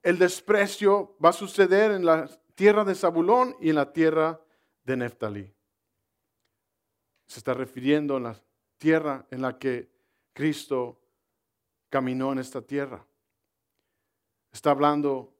el 0.02 0.18
desprecio 0.18 1.16
va 1.24 1.30
a 1.30 1.34
suceder 1.34 1.92
en 1.92 2.04
la 2.04 2.28
tierra 2.54 2.84
de 2.84 2.94
Zabulón 2.94 3.56
y 3.60 3.70
en 3.70 3.76
la 3.76 3.92
tierra 3.92 4.40
de 4.84 4.96
Neftalí. 4.96 5.54
Se 7.26 7.38
está 7.38 7.54
refiriendo 7.54 8.16
a 8.16 8.20
la 8.20 8.42
tierra 8.78 9.26
en 9.30 9.42
la 9.42 9.58
que 9.58 9.90
Cristo 10.32 11.00
caminó 11.88 12.32
en 12.32 12.38
esta 12.38 12.60
tierra. 12.62 13.06
Está 14.50 14.70
hablando 14.70 15.32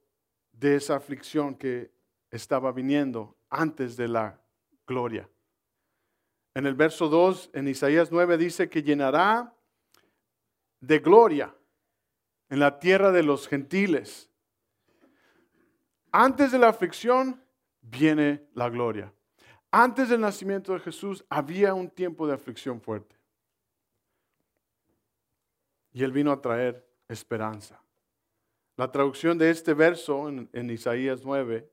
de 0.53 0.77
esa 0.77 0.97
aflicción 0.97 1.55
que 1.55 1.91
estaba 2.31 2.73
viniendo 2.73 3.37
antes 3.51 3.97
de 3.97 4.09
la 4.09 4.41
gloria. 4.87 5.29
En 6.55 6.67
el 6.67 6.75
verso 6.75 7.09
2, 7.09 7.51
en 7.55 7.69
Isaías 7.69 8.13
9, 8.13 8.37
dice 8.39 8.69
que 8.69 8.83
llenará 8.83 9.55
de 10.81 10.99
gloria 10.99 11.55
en 12.49 12.61
la 12.61 12.79
tierra 12.79 13.11
de 13.11 13.23
los 13.23 13.49
gentiles 13.49 14.29
antes 16.13 16.53
de 16.53 16.59
la 16.59 16.69
aflicción 16.69 17.43
viene 17.81 18.47
la 18.53 18.69
gloria. 18.69 19.13
Antes 19.71 20.11
del 20.11 20.21
nacimiento 20.21 20.75
de 20.75 20.81
Jesús 20.81 21.25
había 21.31 21.73
un 21.73 21.89
tiempo 21.89 22.27
de 22.27 22.35
aflicción 22.35 22.81
fuerte. 22.81 23.17
y 25.95 26.03
Él 26.03 26.13
vino 26.13 26.33
a 26.33 26.41
traer 26.41 26.89
esperanza. 27.07 27.82
La 28.77 28.91
traducción 28.91 29.37
de 29.37 29.51
este 29.51 29.75
verso 29.75 30.29
en, 30.29 30.71
Isaías 30.71 31.23
9 31.25 31.69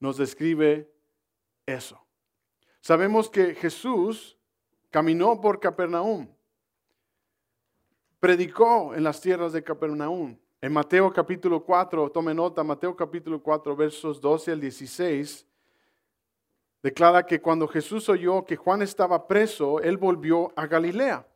nos 0.00 0.16
describe 0.16 0.90
eso. 1.66 2.00
Sabemos 2.80 3.28
que 3.28 3.54
Jesús 3.54 4.38
caminó 4.90 5.38
por 5.40 5.60
Capernaum, 5.60 6.28
predicó 8.18 8.94
en 8.94 9.04
las 9.04 9.20
tierras 9.20 9.52
de 9.52 9.62
Capernaum. 9.62 10.38
En 10.60 10.72
Mateo 10.72 11.12
capítulo 11.12 11.62
4, 11.62 12.10
tome 12.10 12.34
nota, 12.34 12.64
Mateo 12.64 12.96
capítulo 12.96 13.40
4, 13.40 13.76
versos 13.76 14.20
12 14.20 14.52
al 14.52 14.60
16, 14.60 15.46
declara 16.82 17.24
que 17.24 17.40
cuando 17.40 17.68
Jesús 17.68 18.08
oyó 18.08 18.44
que 18.44 18.56
Juan 18.56 18.82
estaba 18.82 19.28
preso, 19.28 19.80
él 19.80 19.96
volvió 19.96 20.52
a 20.56 20.66
Galilea, 20.66 21.28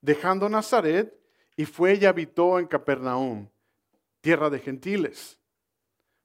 dejando 0.00 0.48
Nazaret 0.48 1.12
y 1.56 1.64
fue 1.64 1.94
y 1.94 2.04
habitó 2.04 2.60
en 2.60 2.66
Capernaum, 2.66 3.48
tierra 4.20 4.50
de 4.50 4.58
gentiles. 4.58 5.38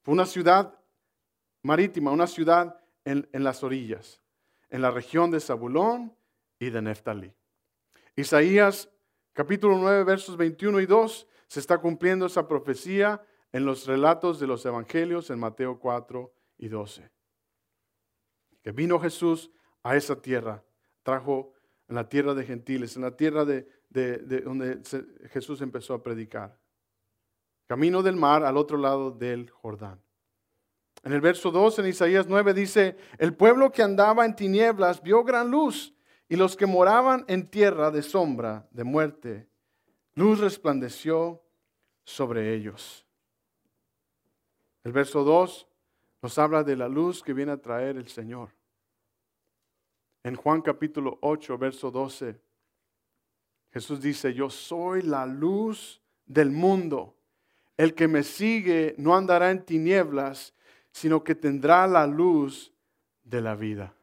Fue 0.01 0.13
una 0.13 0.25
ciudad 0.25 0.79
marítima, 1.61 2.11
una 2.11 2.27
ciudad 2.27 2.79
en, 3.03 3.27
las 3.31 3.63
orillas, 3.63 4.21
en 4.69 4.81
la 4.81 4.91
región 4.91 5.31
de 5.31 5.39
Zabulón 5.39 6.15
y 6.59 6.69
de 6.69 6.81
Neftalí. 6.81 7.33
Isaías 8.15 8.89
capítulo 9.33 9.77
9, 9.77 10.03
versos 10.03 10.37
21 10.37 10.79
y 10.79 10.85
2, 10.85 11.27
se 11.47 11.59
está 11.59 11.77
cumpliendo 11.77 12.25
esa 12.25 12.47
profecía 12.47 13.21
en 13.51 13.65
los 13.65 13.85
relatos 13.85 14.39
de 14.39 14.47
los 14.47 14.65
evangelios 14.65 15.29
en 15.29 15.39
Mateo 15.39 15.79
4 15.79 16.33
y 16.57 16.67
12 16.67 17.15
que 18.65 18.71
vino 18.71 18.99
Jesús 18.99 19.51
a 19.83 19.95
esa 19.95 20.19
tierra, 20.19 20.63
trajo 21.03 21.53
en 21.87 21.93
la 21.93 22.09
tierra 22.09 22.33
de 22.33 22.43
gentiles, 22.45 22.95
en 22.95 23.03
la 23.03 23.15
tierra 23.15 23.45
de, 23.45 23.67
donde 24.43 24.81
Jesús 25.29 25.61
empezó 25.61 25.93
a 25.93 26.01
predicar. 26.01 26.59
Camino 27.67 28.03
del 28.03 28.15
mar 28.15 28.43
al 28.43 28.57
otro 28.57 28.77
lado 28.77 29.11
del 29.11 29.49
Jordán. 29.49 30.01
En 31.03 31.13
el 31.13 31.21
verso 31.21 31.51
2 31.51 31.79
en 31.79 31.87
Isaías 31.87 32.27
9 32.27 32.53
dice, 32.53 32.97
el 33.17 33.35
pueblo 33.35 33.71
que 33.71 33.83
andaba 33.83 34.25
en 34.25 34.35
tinieblas 34.35 35.01
vio 35.01 35.23
gran 35.23 35.51
luz 35.51 35.95
y 36.27 36.35
los 36.35 36.55
que 36.55 36.65
moraban 36.65 37.25
en 37.27 37.47
tierra 37.47 37.91
de 37.91 38.01
sombra, 38.01 38.67
de 38.71 38.83
muerte, 38.83 39.47
luz 40.15 40.39
resplandeció 40.39 41.43
sobre 42.03 42.55
ellos. 42.55 43.05
El 44.83 44.91
verso 44.91 45.23
2 45.23 45.67
nos 46.21 46.37
habla 46.39 46.63
de 46.63 46.75
la 46.75 46.87
luz 46.87 47.21
que 47.21 47.33
viene 47.33 47.51
a 47.51 47.61
traer 47.61 47.97
el 47.97 48.07
Señor. 48.07 48.49
En 50.23 50.35
Juan 50.35 50.61
capítulo 50.61 51.19
8, 51.21 51.57
verso 51.57 51.91
12, 51.91 52.41
Jesús 53.71 54.01
dice, 54.01 54.33
yo 54.33 54.49
soy 54.49 55.03
la 55.03 55.25
luz 55.25 56.01
del 56.25 56.49
mundo. 56.49 57.14
El 57.77 57.93
que 57.93 58.07
me 58.07 58.23
sigue 58.23 58.95
no 58.97 59.15
andará 59.15 59.51
en 59.51 59.65
tinieblas, 59.65 60.53
sino 60.91 61.23
que 61.23 61.35
tendrá 61.35 61.87
la 61.87 62.07
luz 62.07 62.73
de 63.23 63.41
la 63.41 63.55
vida. 63.55 63.93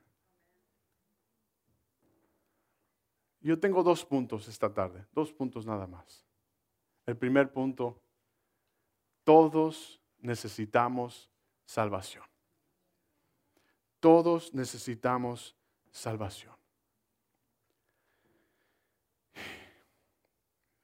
Yo 3.41 3.59
tengo 3.59 3.83
dos 3.83 4.05
puntos 4.05 4.47
esta 4.47 4.73
tarde, 4.73 5.05
dos 5.13 5.33
puntos 5.33 5.67
nada 5.67 5.87
más. 5.87 6.25
El 7.07 7.17
primer 7.17 7.53
punto, 7.53 8.01
todos 9.25 10.01
necesitamos 10.21 11.31
salvación. 11.65 12.25
Todos 13.99 14.55
necesitamos 14.55 15.57
salvación. 15.91 16.62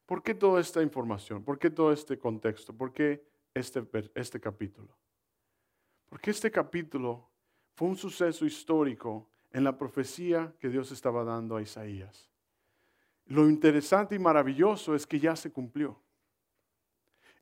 ¿Por 0.09 0.23
qué 0.23 0.33
toda 0.33 0.59
esta 0.59 0.81
información? 0.81 1.43
¿Por 1.43 1.59
qué 1.59 1.69
todo 1.69 1.93
este 1.93 2.17
contexto? 2.17 2.75
¿Por 2.75 2.91
qué 2.91 3.23
este, 3.53 3.87
este 4.15 4.39
capítulo? 4.39 4.97
Porque 6.09 6.31
este 6.31 6.49
capítulo 6.49 7.29
fue 7.75 7.89
un 7.89 7.95
suceso 7.95 8.43
histórico 8.43 9.29
en 9.51 9.63
la 9.63 9.77
profecía 9.77 10.51
que 10.59 10.69
Dios 10.69 10.91
estaba 10.91 11.23
dando 11.23 11.57
a 11.57 11.61
Isaías. 11.61 12.27
Lo 13.27 13.47
interesante 13.47 14.15
y 14.15 14.19
maravilloso 14.19 14.95
es 14.95 15.05
que 15.05 15.19
ya 15.19 15.35
se 15.35 15.51
cumplió. 15.51 16.01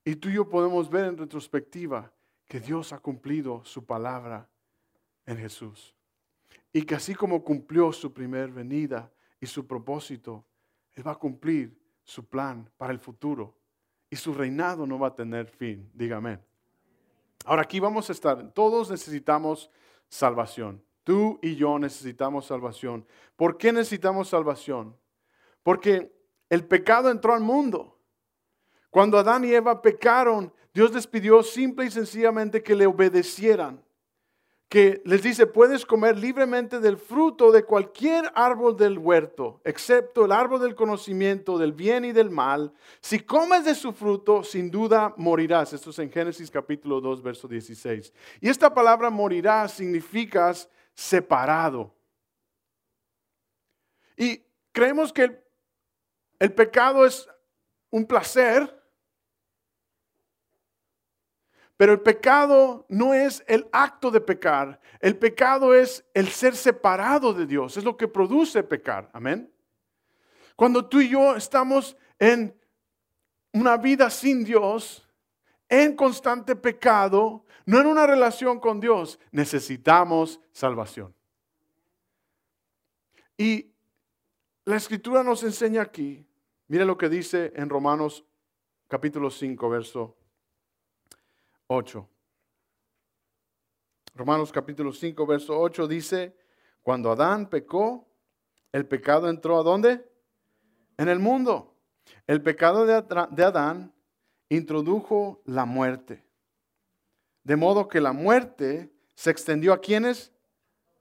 Y 0.03 0.17
tú 0.17 0.27
y 0.27 0.34
yo 0.34 0.49
podemos 0.49 0.89
ver 0.89 1.06
en 1.06 1.17
retrospectiva 1.17 2.13
que 2.49 2.60
Dios 2.60 2.91
ha 2.91 2.99
cumplido 2.99 3.63
su 3.63 3.86
palabra 3.86 4.49
en 5.25 5.38
Jesús. 5.38 5.95
Y 6.73 6.82
que 6.82 6.95
así 6.95 7.15
como 7.15 7.45
cumplió 7.45 7.93
su 7.93 8.12
primer 8.12 8.51
venida 8.51 9.10
y 9.39 9.45
su 9.45 9.65
propósito, 9.65 10.45
Él 10.95 11.08
va 11.08 11.13
a 11.13 11.15
cumplir 11.15 11.77
su 12.08 12.26
plan 12.26 12.70
para 12.78 12.93
el 12.93 13.00
futuro. 13.00 13.54
Y 14.10 14.15
su 14.15 14.34
reinado 14.34 14.88
no 14.88 14.98
va 14.98 15.10
a 15.10 15.15
tener 15.15 15.46
fin. 15.46 15.91
Dígame. 15.93 16.39
Ahora 17.46 17.63
aquí 17.63 17.80
vamos 17.80 18.10
a 18.10 18.13
estar. 18.13 18.52
Todos 18.54 18.89
necesitamos 18.89 19.70
salvación. 20.08 20.82
Tú 21.04 21.38
y 21.41 21.56
yo 21.56 21.78
necesitamos 21.78 22.46
salvación. 22.46 23.06
¿Por 23.36 23.58
qué 23.58 23.74
necesitamos 23.74 24.30
salvación? 24.30 24.96
Porque 25.63 26.13
el 26.50 26.65
pecado 26.65 27.12
entró 27.12 27.34
al 27.34 27.41
mundo. 27.41 28.00
Cuando 28.89 29.17
Adán 29.17 29.43
y 29.43 29.54
Eva 29.54 29.82
pecaron, 29.82 30.54
Dios 30.74 30.93
les 30.93 31.06
pidió 31.06 31.43
simple 31.43 31.86
y 31.86 31.91
sencillamente 31.91 32.63
que 32.63 32.76
le 32.76 32.88
obedecieran. 32.88 33.84
Que 34.69 35.01
les 35.06 35.23
dice, 35.23 35.47
puedes 35.47 35.86
comer 35.86 36.17
libremente 36.17 36.82
del 36.82 36.97
fruto 36.97 37.51
de 37.53 37.63
cualquier 37.63 38.30
árbol 38.36 38.75
del 38.75 38.97
huerto, 38.97 39.62
excepto 39.63 40.25
el 40.25 40.34
árbol 40.34 40.60
del 40.60 40.75
conocimiento 40.75 41.58
del 41.58 41.71
bien 41.71 42.03
y 42.03 42.12
del 42.12 42.30
mal. 42.30 42.73
Si 42.99 43.19
comes 43.21 43.63
de 43.63 43.75
su 43.75 43.93
fruto, 43.93 44.43
sin 44.43 44.69
duda 44.69 45.13
morirás. 45.15 45.71
Esto 45.71 45.91
es 45.91 45.99
en 45.99 46.12
Génesis 46.12 46.51
capítulo 46.51 46.99
2, 46.99 47.21
verso 47.21 47.47
16. 47.47 48.13
Y 48.41 48.49
esta 48.49 48.73
palabra 48.73 49.10
morirás 49.10 49.71
significa 49.71 50.53
separado. 50.93 51.95
Y 54.17 54.43
creemos 54.73 55.13
que 55.13 55.41
el 56.39 56.53
pecado 56.53 57.06
es 57.06 57.30
un 57.89 58.06
placer, 58.06 58.77
pero 61.78 61.94
el 61.94 62.02
pecado 62.02 62.86
no 62.90 63.13
es 63.13 63.44
el 63.48 63.68
acto 63.72 64.12
de 64.12 64.20
pecar. 64.20 64.80
El 65.00 65.18
pecado 65.18 65.74
es 65.74 66.04
el 66.13 66.28
ser 66.28 66.56
separado 66.56 67.34
de 67.34 67.46
Dios. 67.46 67.78
Es 67.78 67.84
lo 67.84 67.96
que 67.96 68.08
produce 68.08 68.63
pecar. 68.63 69.10
Amén. 69.13 69.52
Cuando 70.56 70.86
tú 70.86 71.00
y 71.00 71.10
yo 71.10 71.36
estamos 71.36 71.96
en 72.20 72.60
una 73.54 73.78
vida 73.78 74.10
sin 74.10 74.44
Dios, 74.44 75.08
en 75.70 75.96
constante 75.96 76.56
pecado, 76.56 77.46
no 77.66 77.80
en 77.80 77.86
una 77.88 78.08
relación 78.08 78.60
con 78.60 78.80
Dios, 78.80 79.20
necesitamos 79.32 80.40
salvación. 80.52 81.13
Y 83.38 83.72
la 84.66 84.76
escritura 84.76 85.24
nos 85.24 85.44
enseña 85.44 85.84
aquí 85.84 86.28
Mire 86.70 86.84
lo 86.84 86.98
que 86.98 87.08
dice 87.08 87.54
en 87.56 87.70
Romanos 87.70 88.26
capítulo 88.90 89.30
5, 89.30 89.70
verso 89.70 90.16
8. 91.67 92.10
Romanos 94.15 94.51
capítulo 94.51 94.91
5, 94.91 95.25
verso 95.25 95.60
8 95.60 95.88
dice, 95.88 96.36
cuando 96.82 97.12
Adán 97.12 97.49
pecó, 97.49 98.08
el 98.71 98.86
pecado 98.86 99.30
entró 99.30 99.60
a 99.60 99.63
dónde? 99.63 100.10
En 100.97 101.10
el 101.10 101.19
mundo. 101.19 101.75
El 102.25 102.41
pecado 102.41 102.86
de 102.86 103.43
Adán 103.43 103.93
introdujo 104.49 105.41
la 105.45 105.65
muerte. 105.65 106.23
De 107.43 107.56
modo 107.56 107.88
que 107.88 108.01
la 108.01 108.13
muerte 108.13 108.91
se 109.13 109.30
extendió 109.30 109.73
a 109.73 109.82
quienes? 109.82 110.32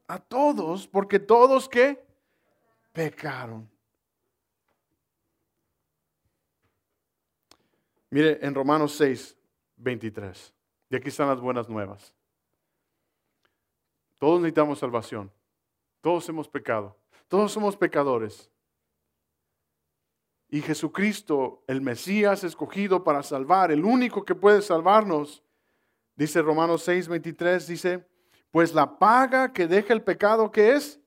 A 0.09 0.19
todos, 0.19 0.87
porque 0.87 1.19
todos 1.19 1.69
que 1.69 2.05
pecaron. 2.93 3.69
Mire, 8.11 8.39
en 8.41 8.55
Romanos 8.55 8.95
6, 8.97 9.37
23. 9.77 10.56
Y 10.89 10.97
aquí 10.97 11.09
están 11.09 11.29
las 11.29 11.41
buenas 11.41 11.69
nuevas. 11.69 12.15
Todos 14.19 14.41
necesitamos 14.41 14.79
salvación. 14.79 15.31
Todos 16.01 16.29
hemos 16.29 16.49
pecado. 16.49 16.97
Todos 17.29 17.53
somos 17.53 17.77
pecadores. 17.77 18.51
Y 20.49 20.63
Jesucristo, 20.63 21.65
el 21.67 21.81
Mesías 21.81 22.45
escogido 22.45 23.03
para 23.03 23.23
salvar, 23.23 23.73
el 23.73 23.85
único 23.85 24.25
que 24.25 24.35
puede 24.35 24.63
salvarnos, 24.63 25.43
dice 26.15 26.41
Romanos 26.41 26.83
6, 26.85 27.09
23, 27.09 27.67
dice, 27.67 28.07
pues 28.53 28.73
la 28.73 28.99
paga 28.99 29.53
que 29.53 29.67
deja 29.67 29.93
el 29.93 30.03
pecado, 30.03 30.53
que 30.53 30.73
es? 30.73 31.01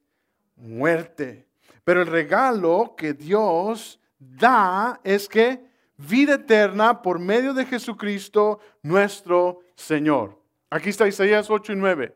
Muerte. 0.57 1.47
Pero 1.85 2.01
el 2.01 2.07
regalo 2.07 2.95
que 2.97 3.13
Dios 3.13 3.99
da 4.19 4.99
es 5.05 5.29
que 5.29 5.65
vida 5.95 6.35
eterna 6.35 7.01
por 7.01 7.17
medio 7.19 7.53
de 7.53 7.65
Jesucristo 7.65 8.59
nuestro 8.83 9.61
Señor. 9.79 10.37
Aquí 10.69 10.89
está 10.89 11.07
Isaías 11.07 11.49
8 11.49 11.73
y 11.73 11.75
9. 11.77 12.15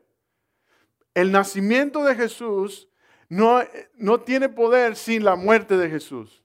El 1.14 1.32
nacimiento 1.32 2.04
de 2.04 2.14
Jesús 2.14 2.88
no, 3.28 3.62
no 3.94 4.20
tiene 4.20 4.48
poder 4.50 4.96
sin 4.96 5.24
la 5.24 5.34
muerte 5.34 5.76
de 5.76 5.88
Jesús. 5.88 6.44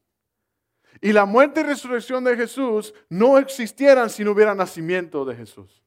Y 1.02 1.12
la 1.12 1.26
muerte 1.26 1.62
y 1.62 1.64
resurrección 1.64 2.24
de 2.24 2.36
Jesús 2.36 2.94
no 3.10 3.38
existieran 3.38 4.10
si 4.10 4.24
no 4.24 4.32
hubiera 4.32 4.56
nacimiento 4.56 5.26
de 5.26 5.36
Jesús. 5.36 5.84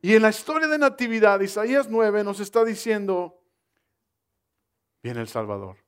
Y 0.00 0.14
en 0.14 0.22
la 0.22 0.30
historia 0.30 0.68
de 0.68 0.78
Natividad, 0.78 1.40
Isaías 1.40 1.88
9 1.88 2.24
nos 2.24 2.40
está 2.40 2.64
diciendo, 2.64 3.40
viene 5.02 5.20
el 5.20 5.28
Salvador. 5.28 5.81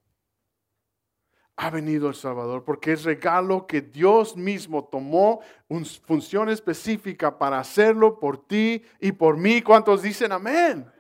Ha 1.57 1.71
venido 1.71 2.09
el 2.09 2.15
Salvador 2.15 2.65
porque 2.65 2.93
es 2.93 3.05
regalo 3.05 3.67
que 3.67 3.81
Dios 3.81 4.37
mismo 4.37 4.85
tomó 4.85 5.41
una 5.69 5.85
función 5.85 6.49
específica 6.49 7.39
para 7.39 7.61
hacerlo 7.61 8.19
por 8.19 8.47
ti 8.47 8.83
y 9.01 9.13
por 9.13 9.37
mí. 9.37 9.63
¿Cuántos 9.63 10.03
dicen 10.03 10.33
amén? 10.33 10.91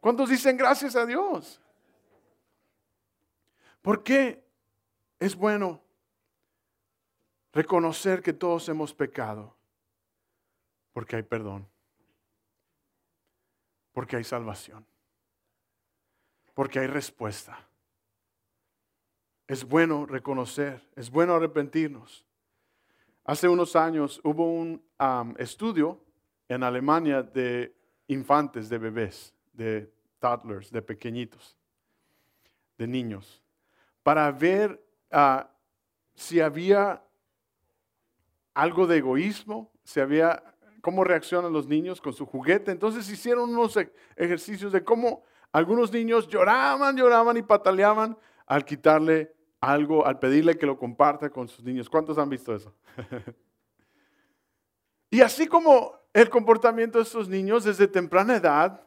¿Cuántos 0.00 0.30
dicen 0.30 0.56
gracias 0.56 0.94
a 0.94 1.04
Dios? 1.04 1.60
¿Por 3.82 4.04
qué 4.04 4.44
es 5.18 5.34
bueno 5.34 5.82
reconocer 7.52 8.22
que 8.22 8.32
todos 8.32 8.68
hemos 8.68 8.94
pecado? 8.94 9.56
Porque 10.92 11.16
hay 11.16 11.22
perdón. 11.22 11.68
Porque 13.92 14.16
hay 14.16 14.24
salvación. 14.24 14.86
Porque 16.54 16.78
hay 16.78 16.86
respuesta. 16.86 17.58
Es 19.46 19.64
bueno 19.64 20.06
reconocer, 20.06 20.82
es 20.96 21.10
bueno 21.10 21.34
arrepentirnos. 21.34 22.24
Hace 23.24 23.48
unos 23.48 23.76
años 23.76 24.20
hubo 24.24 24.52
un 24.52 24.82
estudio 25.38 26.00
en 26.48 26.62
Alemania 26.62 27.22
de 27.22 27.74
infantes, 28.08 28.68
de 28.68 28.78
bebés, 28.78 29.34
de 29.52 29.92
toddlers, 30.18 30.70
de 30.70 30.82
pequeñitos, 30.82 31.56
de 32.78 32.86
niños, 32.86 33.42
para 34.02 34.30
ver 34.32 34.84
ah, 35.10 35.48
si 36.14 36.40
había 36.40 37.02
algo 38.54 38.86
de 38.86 38.98
egoísmo, 38.98 39.70
si 39.84 40.00
había 40.00 40.42
cómo 40.80 41.04
reaccionan 41.04 41.52
los 41.52 41.66
niños 41.66 42.00
con 42.00 42.12
su 42.12 42.26
juguete. 42.26 42.70
Entonces 42.70 43.08
hicieron 43.08 43.50
unos 43.50 43.78
ejercicios 44.16 44.72
de 44.72 44.84
cómo 44.84 45.22
algunos 45.52 45.92
niños 45.92 46.28
lloraban, 46.28 46.96
lloraban 46.96 47.36
y 47.36 47.42
pataleaban 47.42 48.18
al 48.46 48.64
quitarle 48.64 49.34
algo, 49.60 50.06
al 50.06 50.18
pedirle 50.18 50.58
que 50.58 50.66
lo 50.66 50.78
comparta 50.78 51.30
con 51.30 51.48
sus 51.48 51.64
niños. 51.64 51.88
¿Cuántos 51.88 52.18
han 52.18 52.28
visto 52.28 52.54
eso? 52.54 52.74
y 55.10 55.20
así 55.20 55.46
como 55.46 55.94
el 56.12 56.28
comportamiento 56.28 56.98
de 56.98 57.04
estos 57.04 57.28
niños 57.28 57.64
desde 57.64 57.86
temprana 57.86 58.36
edad, 58.36 58.86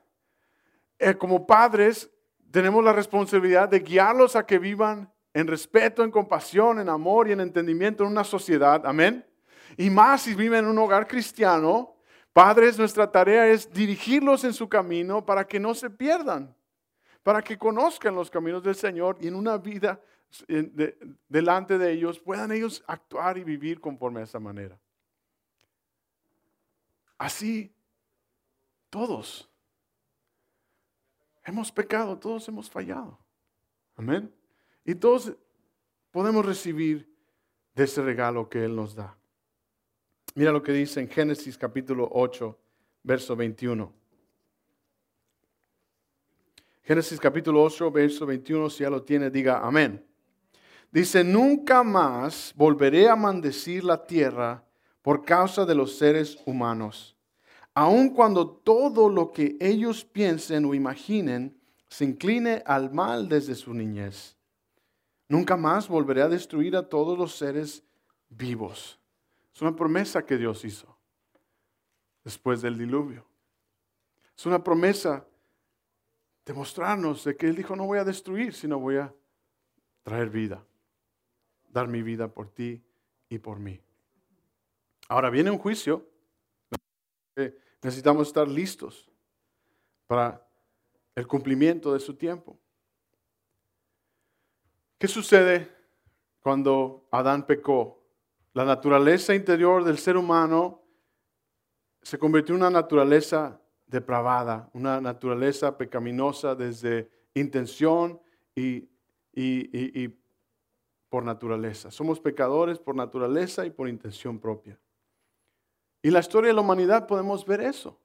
eh, 1.00 1.16
como 1.16 1.46
padres 1.48 2.10
tenemos 2.52 2.84
la 2.84 2.94
responsabilidad 2.94 3.68
de 3.68 3.80
guiarlos 3.80 4.36
a 4.36 4.46
que 4.46 4.60
vivan 4.60 5.12
en 5.34 5.48
respeto, 5.48 6.04
en 6.04 6.12
compasión, 6.12 6.80
en 6.80 6.88
amor 6.88 7.28
y 7.28 7.34
en 7.34 7.42
entendimiento 7.42 8.04
en 8.04 8.12
una 8.12 8.24
sociedad. 8.24 8.86
Amén. 8.86 9.26
Y 9.76 9.90
más 9.90 10.22
si 10.22 10.34
viven 10.34 10.60
en 10.60 10.72
un 10.72 10.78
hogar 10.78 11.08
cristiano, 11.08 11.98
padres, 12.32 12.78
nuestra 12.78 13.12
tarea 13.12 13.48
es 13.48 13.72
dirigirlos 13.74 14.46
en 14.46 14.54
su 14.54 14.70
camino 14.70 15.26
para 15.26 15.46
que 15.46 15.60
no 15.60 15.74
se 15.74 15.90
pierdan, 15.90 16.55
para 17.26 17.42
que 17.42 17.58
conozcan 17.58 18.14
los 18.14 18.30
caminos 18.30 18.62
del 18.62 18.76
Señor 18.76 19.18
y 19.20 19.26
en 19.26 19.34
una 19.34 19.58
vida 19.58 20.00
delante 21.28 21.80
de 21.80 21.92
ellos 21.92 22.20
puedan 22.20 22.52
ellos 22.52 22.84
actuar 22.86 23.40
y 23.40 23.44
vivir 23.44 23.82
conforme 23.82 24.20
a 24.20 24.26
esa 24.26 24.40
manera. 24.40 24.80
Así, 27.18 27.74
todos 28.92 29.50
hemos 31.44 31.72
pecado, 31.72 32.16
todos 32.16 32.48
hemos 32.48 32.70
fallado. 32.70 33.18
Amén. 33.96 34.32
Y 34.84 34.94
todos 34.94 35.34
podemos 36.12 36.46
recibir 36.46 37.12
de 37.74 37.86
ese 37.86 38.04
regalo 38.04 38.48
que 38.48 38.66
Él 38.66 38.76
nos 38.76 38.94
da. 38.94 39.18
Mira 40.36 40.52
lo 40.52 40.62
que 40.62 40.74
dice 40.74 41.00
en 41.02 41.10
Génesis 41.10 41.58
capítulo 41.58 42.08
8, 42.12 42.56
verso 43.02 43.36
21. 43.36 44.05
Génesis 46.86 47.20
capítulo 47.20 47.64
8, 47.64 47.90
verso 47.90 48.28
21, 48.28 48.70
si 48.70 48.84
ya 48.84 48.92
lo 48.92 49.02
tiene, 49.02 49.32
diga 49.32 49.58
amén. 49.66 50.06
Dice, 50.92 51.24
nunca 51.24 51.82
más 51.84 52.54
volveré 52.56 53.10
a 53.10 53.16
maldecir 53.16 53.84
la 53.84 54.06
tierra 54.06 54.64
por 55.02 55.26
causa 55.26 55.66
de 55.66 55.74
los 55.74 55.98
seres 55.98 56.38
humanos, 56.46 57.18
aun 57.74 58.10
cuando 58.10 58.48
todo 58.48 59.10
lo 59.10 59.32
que 59.32 59.58
ellos 59.60 60.06
piensen 60.06 60.64
o 60.66 60.76
imaginen 60.76 61.60
se 61.90 62.06
incline 62.06 62.62
al 62.68 62.94
mal 62.94 63.28
desde 63.28 63.56
su 63.56 63.74
niñez. 63.74 64.38
Nunca 65.28 65.58
más 65.58 65.88
volveré 65.88 66.22
a 66.22 66.30
destruir 66.30 66.76
a 66.76 66.88
todos 66.88 67.18
los 67.18 67.36
seres 67.36 67.84
vivos. 68.30 69.00
Es 69.56 69.62
una 69.64 69.76
promesa 69.76 70.24
que 70.24 70.38
Dios 70.38 70.64
hizo 70.64 70.96
después 72.24 72.62
del 72.62 72.78
diluvio. 72.78 73.26
Es 74.38 74.46
una 74.46 74.64
promesa 74.64 75.26
de 76.46 76.54
mostrarnos 76.54 77.24
de 77.24 77.36
que 77.36 77.48
Él 77.48 77.56
dijo, 77.56 77.76
no 77.76 77.86
voy 77.86 77.98
a 77.98 78.04
destruir, 78.04 78.54
sino 78.54 78.80
voy 78.80 78.98
a 78.98 79.14
traer 80.04 80.30
vida, 80.30 80.64
dar 81.70 81.88
mi 81.88 82.04
vida 82.04 82.28
por 82.28 82.50
ti 82.50 82.84
y 83.30 83.40
por 83.40 83.60
mí. 83.60 83.82
Ahora 85.08 85.30
viene 85.30 85.52
un 85.52 85.58
juicio. 85.58 86.08
Necesitamos 87.82 88.28
estar 88.28 88.48
listos 88.48 89.10
para 90.08 90.48
el 91.16 91.28
cumplimiento 91.28 91.94
de 91.94 92.00
su 92.00 92.16
tiempo. 92.16 92.58
¿Qué 94.98 95.08
sucede 95.08 95.72
cuando 96.42 97.08
Adán 97.12 97.46
pecó 97.46 98.04
la 98.54 98.64
naturaleza 98.64 99.36
interior 99.36 99.84
del 99.84 99.98
ser 99.98 100.16
humano 100.16 100.82
se 102.02 102.18
convirtió 102.20 102.56
en 102.56 102.62
una 102.62 102.70
naturaleza 102.70 103.60
depravada, 103.88 104.70
una 104.74 105.00
naturaleza 105.00 105.78
pecaminosa 105.78 106.56
desde 106.56 107.10
intención 107.34 108.20
y, 108.56 108.90
y, 109.34 110.08
por 111.10 111.24
naturaleza. 111.24 111.92
Somos 111.92 112.20
pecadores 112.20 112.80
por 112.80 112.96
naturaleza 112.96 113.66
y 113.66 113.70
por 113.70 113.88
intención 113.88 114.40
propia. 114.40 114.78
Y 116.02 116.10
la 116.10 116.20
historia 116.20 116.50
de 116.50 116.56
la 116.56 116.62
humanidad 116.62 117.08
podemos 117.08 117.46
ver 117.46 117.62
eso. 117.62 118.00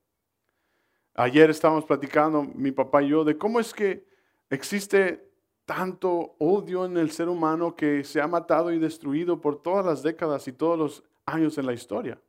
Ayer 1.15 1.51
estábamos 1.51 1.85
platicando, 1.85 2.43
mi 2.43 2.73
papá 2.73 3.03
y 3.03 3.09
yo, 3.09 3.25
de 3.25 3.37
cómo 3.37 3.59
es 3.59 3.75
que 3.75 4.07
existe 4.49 5.29
tanto 5.65 6.35
odio 6.39 6.85
en 6.85 6.97
el 6.97 7.11
ser 7.11 7.29
humano 7.29 7.77
que 7.77 8.05
se 8.05 8.21
ha 8.21 8.27
matado 8.27 8.73
y 8.73 8.79
destruido 8.79 9.41
por 9.41 9.61
todas 9.63 9.85
las 9.85 10.03
décadas 10.03 10.47
y 10.49 10.53
todos 10.53 10.79
los 10.79 11.05
años 11.27 11.59
en 11.59 11.67
la 11.67 11.73
historia. 11.73 12.21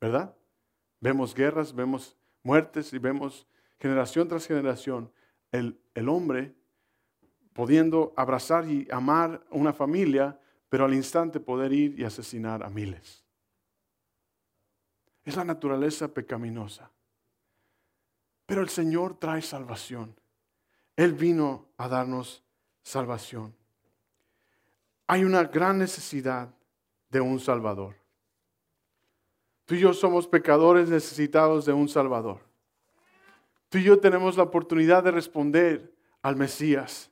¿Verdad? 0.00 0.34
Vemos 1.00 1.34
guerras, 1.34 1.74
vemos 1.74 2.17
muertes 2.42 2.92
y 2.92 2.98
vemos 2.98 3.46
generación 3.78 4.28
tras 4.28 4.46
generación 4.46 5.12
el, 5.52 5.80
el 5.94 6.08
hombre 6.08 6.54
pudiendo 7.52 8.12
abrazar 8.16 8.68
y 8.70 8.86
amar 8.90 9.44
una 9.50 9.72
familia, 9.72 10.38
pero 10.68 10.84
al 10.84 10.94
instante 10.94 11.40
poder 11.40 11.72
ir 11.72 11.98
y 11.98 12.04
asesinar 12.04 12.62
a 12.62 12.68
miles. 12.68 13.24
Es 15.24 15.36
la 15.36 15.44
naturaleza 15.44 16.08
pecaminosa. 16.08 16.90
Pero 18.46 18.62
el 18.62 18.68
Señor 18.68 19.18
trae 19.18 19.42
salvación. 19.42 20.14
Él 20.96 21.12
vino 21.12 21.66
a 21.76 21.88
darnos 21.88 22.42
salvación. 22.82 23.54
Hay 25.06 25.24
una 25.24 25.44
gran 25.44 25.78
necesidad 25.78 26.54
de 27.10 27.20
un 27.20 27.40
Salvador. 27.40 27.96
Tú 29.68 29.74
y 29.74 29.80
yo 29.80 29.92
somos 29.92 30.26
pecadores 30.26 30.88
necesitados 30.88 31.66
de 31.66 31.74
un 31.74 31.90
Salvador. 31.90 32.40
Tú 33.68 33.76
y 33.76 33.82
yo 33.82 34.00
tenemos 34.00 34.34
la 34.38 34.44
oportunidad 34.44 35.04
de 35.04 35.10
responder 35.10 35.92
al 36.22 36.36
Mesías, 36.36 37.10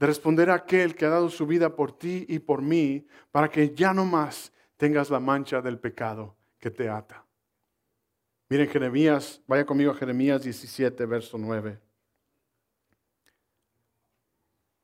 de 0.00 0.06
responder 0.08 0.50
a 0.50 0.54
aquel 0.54 0.96
que 0.96 1.04
ha 1.04 1.10
dado 1.10 1.30
su 1.30 1.46
vida 1.46 1.76
por 1.76 1.96
ti 1.96 2.26
y 2.28 2.40
por 2.40 2.62
mí, 2.62 3.06
para 3.30 3.48
que 3.48 3.76
ya 3.76 3.94
no 3.94 4.04
más 4.04 4.52
tengas 4.76 5.08
la 5.08 5.20
mancha 5.20 5.62
del 5.62 5.78
pecado 5.78 6.34
que 6.58 6.68
te 6.68 6.88
ata. 6.88 7.24
Miren 8.48 8.68
Jeremías, 8.68 9.40
vaya 9.46 9.64
conmigo 9.64 9.92
a 9.92 9.94
Jeremías 9.94 10.42
17, 10.42 11.06
verso 11.06 11.38
9. 11.38 11.78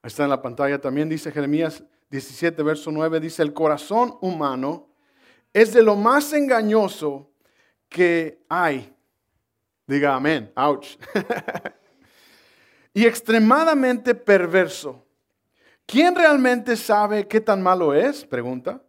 está 0.05 0.23
en 0.23 0.31
la 0.31 0.41
pantalla 0.41 0.81
también, 0.81 1.09
dice 1.09 1.33
Jeremías 1.33 1.83
17, 2.11 2.63
verso 2.63 2.93
9, 2.93 3.19
dice, 3.19 3.43
el 3.43 3.53
corazón 3.53 4.17
humano 4.21 4.89
es 5.53 5.73
de 5.73 5.83
lo 5.83 5.97
más 5.97 6.33
engañoso 6.33 7.31
que 7.89 8.45
hay. 8.49 8.95
Diga 9.87 10.15
amén, 10.15 10.53
ouch. 10.55 10.97
y 12.95 13.07
extremadamente 13.07 14.15
perverso. 14.15 15.05
¿Quién 15.87 16.15
realmente 16.15 16.77
sabe 16.77 17.27
qué 17.27 17.41
tan 17.41 17.61
malo 17.61 17.93
es? 17.93 18.25
Pregunta. 18.25 18.81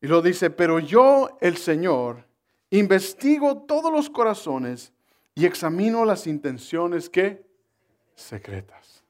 Y 0.00 0.06
lo 0.06 0.22
dice, 0.22 0.50
pero 0.50 0.78
yo, 0.78 1.36
el 1.40 1.56
Señor, 1.58 2.26
investigo 2.70 3.62
todos 3.62 3.92
los 3.92 4.08
corazones 4.08 4.92
y 5.34 5.44
examino 5.44 6.04
las 6.04 6.26
intenciones 6.26 7.10
que 7.10 7.46
secretas. 8.14 9.04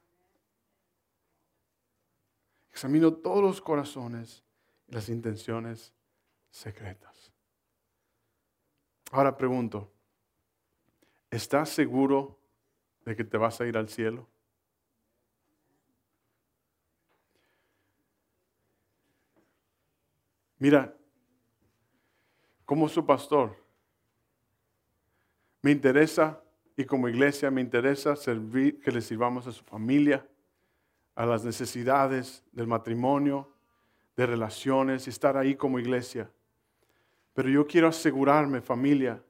Examino 2.71 3.13
todos 3.13 3.43
los 3.43 3.61
corazones 3.61 4.43
y 4.89 4.95
las 4.95 5.09
intenciones 5.09 5.93
secretas. 6.57 7.33
Ahora 9.13 9.37
pregunto, 9.37 9.93
¿estás 11.31 11.69
seguro 11.69 12.39
de 13.05 13.15
que 13.15 13.25
te 13.25 13.37
vas 13.37 13.61
a 13.61 13.67
ir 13.67 13.77
al 13.77 13.89
cielo? 13.89 14.27
Mira, 20.59 20.97
como 22.65 22.89
su 22.89 23.05
pastor, 23.05 23.55
me 25.61 25.73
interesa 25.73 26.43
y 26.75 26.87
como 26.87 27.09
iglesia 27.09 27.51
me 27.51 27.61
interesa 27.61 28.17
servir, 28.17 28.81
que 28.81 28.91
le 28.91 29.03
sirvamos 29.03 29.47
a 29.47 29.53
su 29.53 29.63
familia, 29.63 30.27
a 31.15 31.27
las 31.27 31.45
necesidades 31.45 32.43
del 32.53 32.67
matrimonio, 32.67 33.53
de 34.17 34.25
relaciones 34.25 35.07
y 35.07 35.11
estar 35.11 35.37
ahí 35.37 35.55
como 35.55 35.79
iglesia. 35.79 36.31
Pero 37.37 37.51
yo 37.51 37.67
quiero 37.67 37.89
asegurarme, 37.89 38.63
familia, 38.63 39.23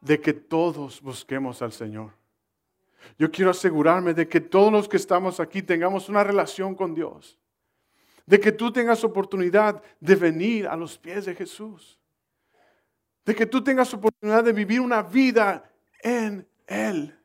de 0.00 0.20
que 0.20 0.32
todos 0.32 1.00
busquemos 1.00 1.62
al 1.62 1.72
Señor. 1.72 2.10
Yo 3.16 3.30
quiero 3.30 3.52
asegurarme 3.52 4.12
de 4.14 4.26
que 4.26 4.40
todos 4.40 4.72
los 4.72 4.88
que 4.88 4.96
estamos 4.96 5.38
aquí 5.38 5.62
tengamos 5.62 6.08
una 6.08 6.24
relación 6.24 6.74
con 6.74 6.92
Dios. 6.92 7.38
De 8.26 8.40
que 8.40 8.50
tú 8.50 8.72
tengas 8.72 9.04
oportunidad 9.04 9.80
de 10.00 10.16
venir 10.16 10.66
a 10.66 10.74
los 10.74 10.98
pies 10.98 11.26
de 11.26 11.36
Jesús. 11.36 12.00
De 13.24 13.32
que 13.32 13.46
tú 13.46 13.62
tengas 13.62 13.94
oportunidad 13.94 14.42
de 14.42 14.52
vivir 14.52 14.80
una 14.80 15.00
vida 15.00 15.70
en 16.02 16.44
Él. 16.66 17.16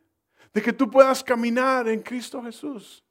De 0.54 0.62
que 0.62 0.72
tú 0.72 0.88
puedas 0.92 1.24
caminar 1.24 1.88
en 1.88 2.04
Cristo 2.04 2.44
Jesús. 2.44 3.04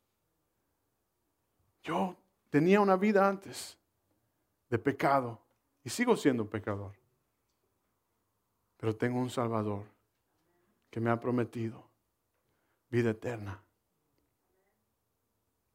Yo 1.83 2.17
tenía 2.51 2.81
una 2.81 2.97
vida 2.97 3.27
antes 3.27 3.77
de 4.71 4.79
pecado 4.79 5.48
y 5.85 5.91
sigo 5.91 6.17
siendo 6.17 6.45
un 6.45 6.49
pecador. 6.49 6.93
Pero 8.77 8.97
tengo 8.97 9.19
un 9.19 9.31
Salvador 9.31 9.85
que 10.91 11.01
me 11.01 11.11
ha 11.11 11.19
prometido 11.19 11.85
vida 12.91 13.11
eterna. 13.11 13.61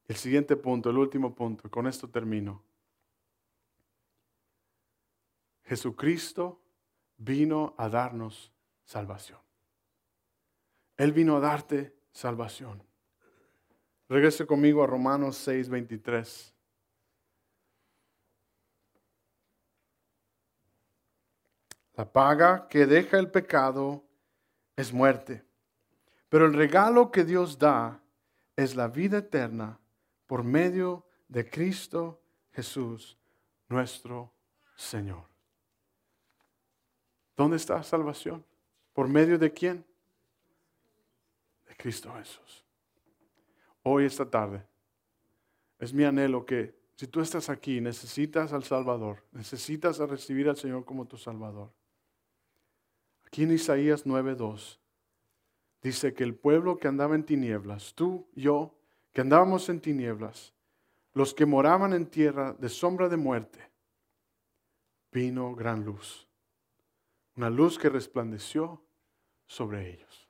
El 0.08 0.16
siguiente 0.16 0.56
punto, 0.56 0.90
el 0.90 0.98
último 0.98 1.34
punto, 1.34 1.70
con 1.70 1.88
esto 1.88 2.10
termino. 2.10 2.62
Jesucristo 5.64 6.60
vino 7.18 7.74
a 7.78 7.90
darnos 7.90 8.52
salvación. 8.84 9.40
Él 10.98 11.14
vino 11.14 11.38
a 11.38 11.40
darte 11.40 11.96
salvación. 12.12 12.84
Regrese 14.10 14.46
conmigo 14.46 14.84
a 14.84 14.88
Romanos 14.88 15.38
6, 15.38 15.70
23. 15.70 16.53
La 21.96 22.12
paga 22.12 22.68
que 22.68 22.86
deja 22.88 23.20
el 23.20 23.30
pecado 23.30 24.04
es 24.76 24.92
muerte, 24.92 25.46
pero 26.28 26.48
el 26.48 26.54
regalo 26.54 27.12
que 27.12 27.24
Dios 27.24 27.60
da 27.60 28.02
es 28.56 28.76
la 28.76 28.88
vida 28.88 29.20
eterna 29.20 29.80
por 30.26 30.44
medio 30.44 31.06
de 31.28 31.48
Cristo 31.48 32.20
Jesús, 32.52 33.18
nuestro 33.70 34.34
Señor. 34.76 35.24
¿Dónde 37.36 37.58
está 37.58 37.76
la 37.76 37.84
salvación? 37.84 38.44
¿Por 38.94 39.08
medio 39.08 39.38
de 39.38 39.54
quién? 39.54 39.86
De 41.68 41.76
Cristo 41.76 42.12
Jesús. 42.18 42.66
Hoy, 43.84 44.06
esta 44.06 44.28
tarde, 44.28 44.66
es 45.78 45.94
mi 45.94 46.06
anhelo 46.06 46.44
que 46.44 46.76
si 46.96 47.06
tú 47.08 47.22
estás 47.22 47.50
aquí, 47.50 47.82
necesitas 47.82 48.52
al 48.52 48.64
Salvador, 48.64 49.24
necesitas 49.32 50.00
a 50.00 50.08
recibir 50.08 50.50
al 50.50 50.58
Señor 50.58 50.86
como 50.86 51.06
tu 51.06 51.18
Salvador 51.18 51.72
Aquí 53.34 53.42
en 53.42 53.52
Isaías 53.52 54.06
9:2 54.06 54.78
dice 55.82 56.14
que 56.14 56.24
el 56.24 56.36
pueblo 56.36 56.78
que 56.78 56.88
andaba 56.88 57.16
en 57.16 57.24
tinieblas, 57.24 57.96
tú, 57.96 58.28
yo, 58.36 58.76
que 59.12 59.22
andábamos 59.22 59.70
en 59.70 59.82
tinieblas, 59.82 60.54
los 61.16 61.34
que 61.34 61.48
moraban 61.48 61.94
en 61.94 62.06
tierra 62.06 62.54
de 62.54 62.70
sombra 62.70 63.10
de 63.10 63.18
muerte, 63.18 63.72
vino 65.12 65.56
gran 65.56 65.84
luz, 65.84 66.28
una 67.36 67.50
luz 67.50 67.80
que 67.80 67.90
resplandeció 67.90 68.84
sobre 69.48 69.90
ellos. 69.90 70.23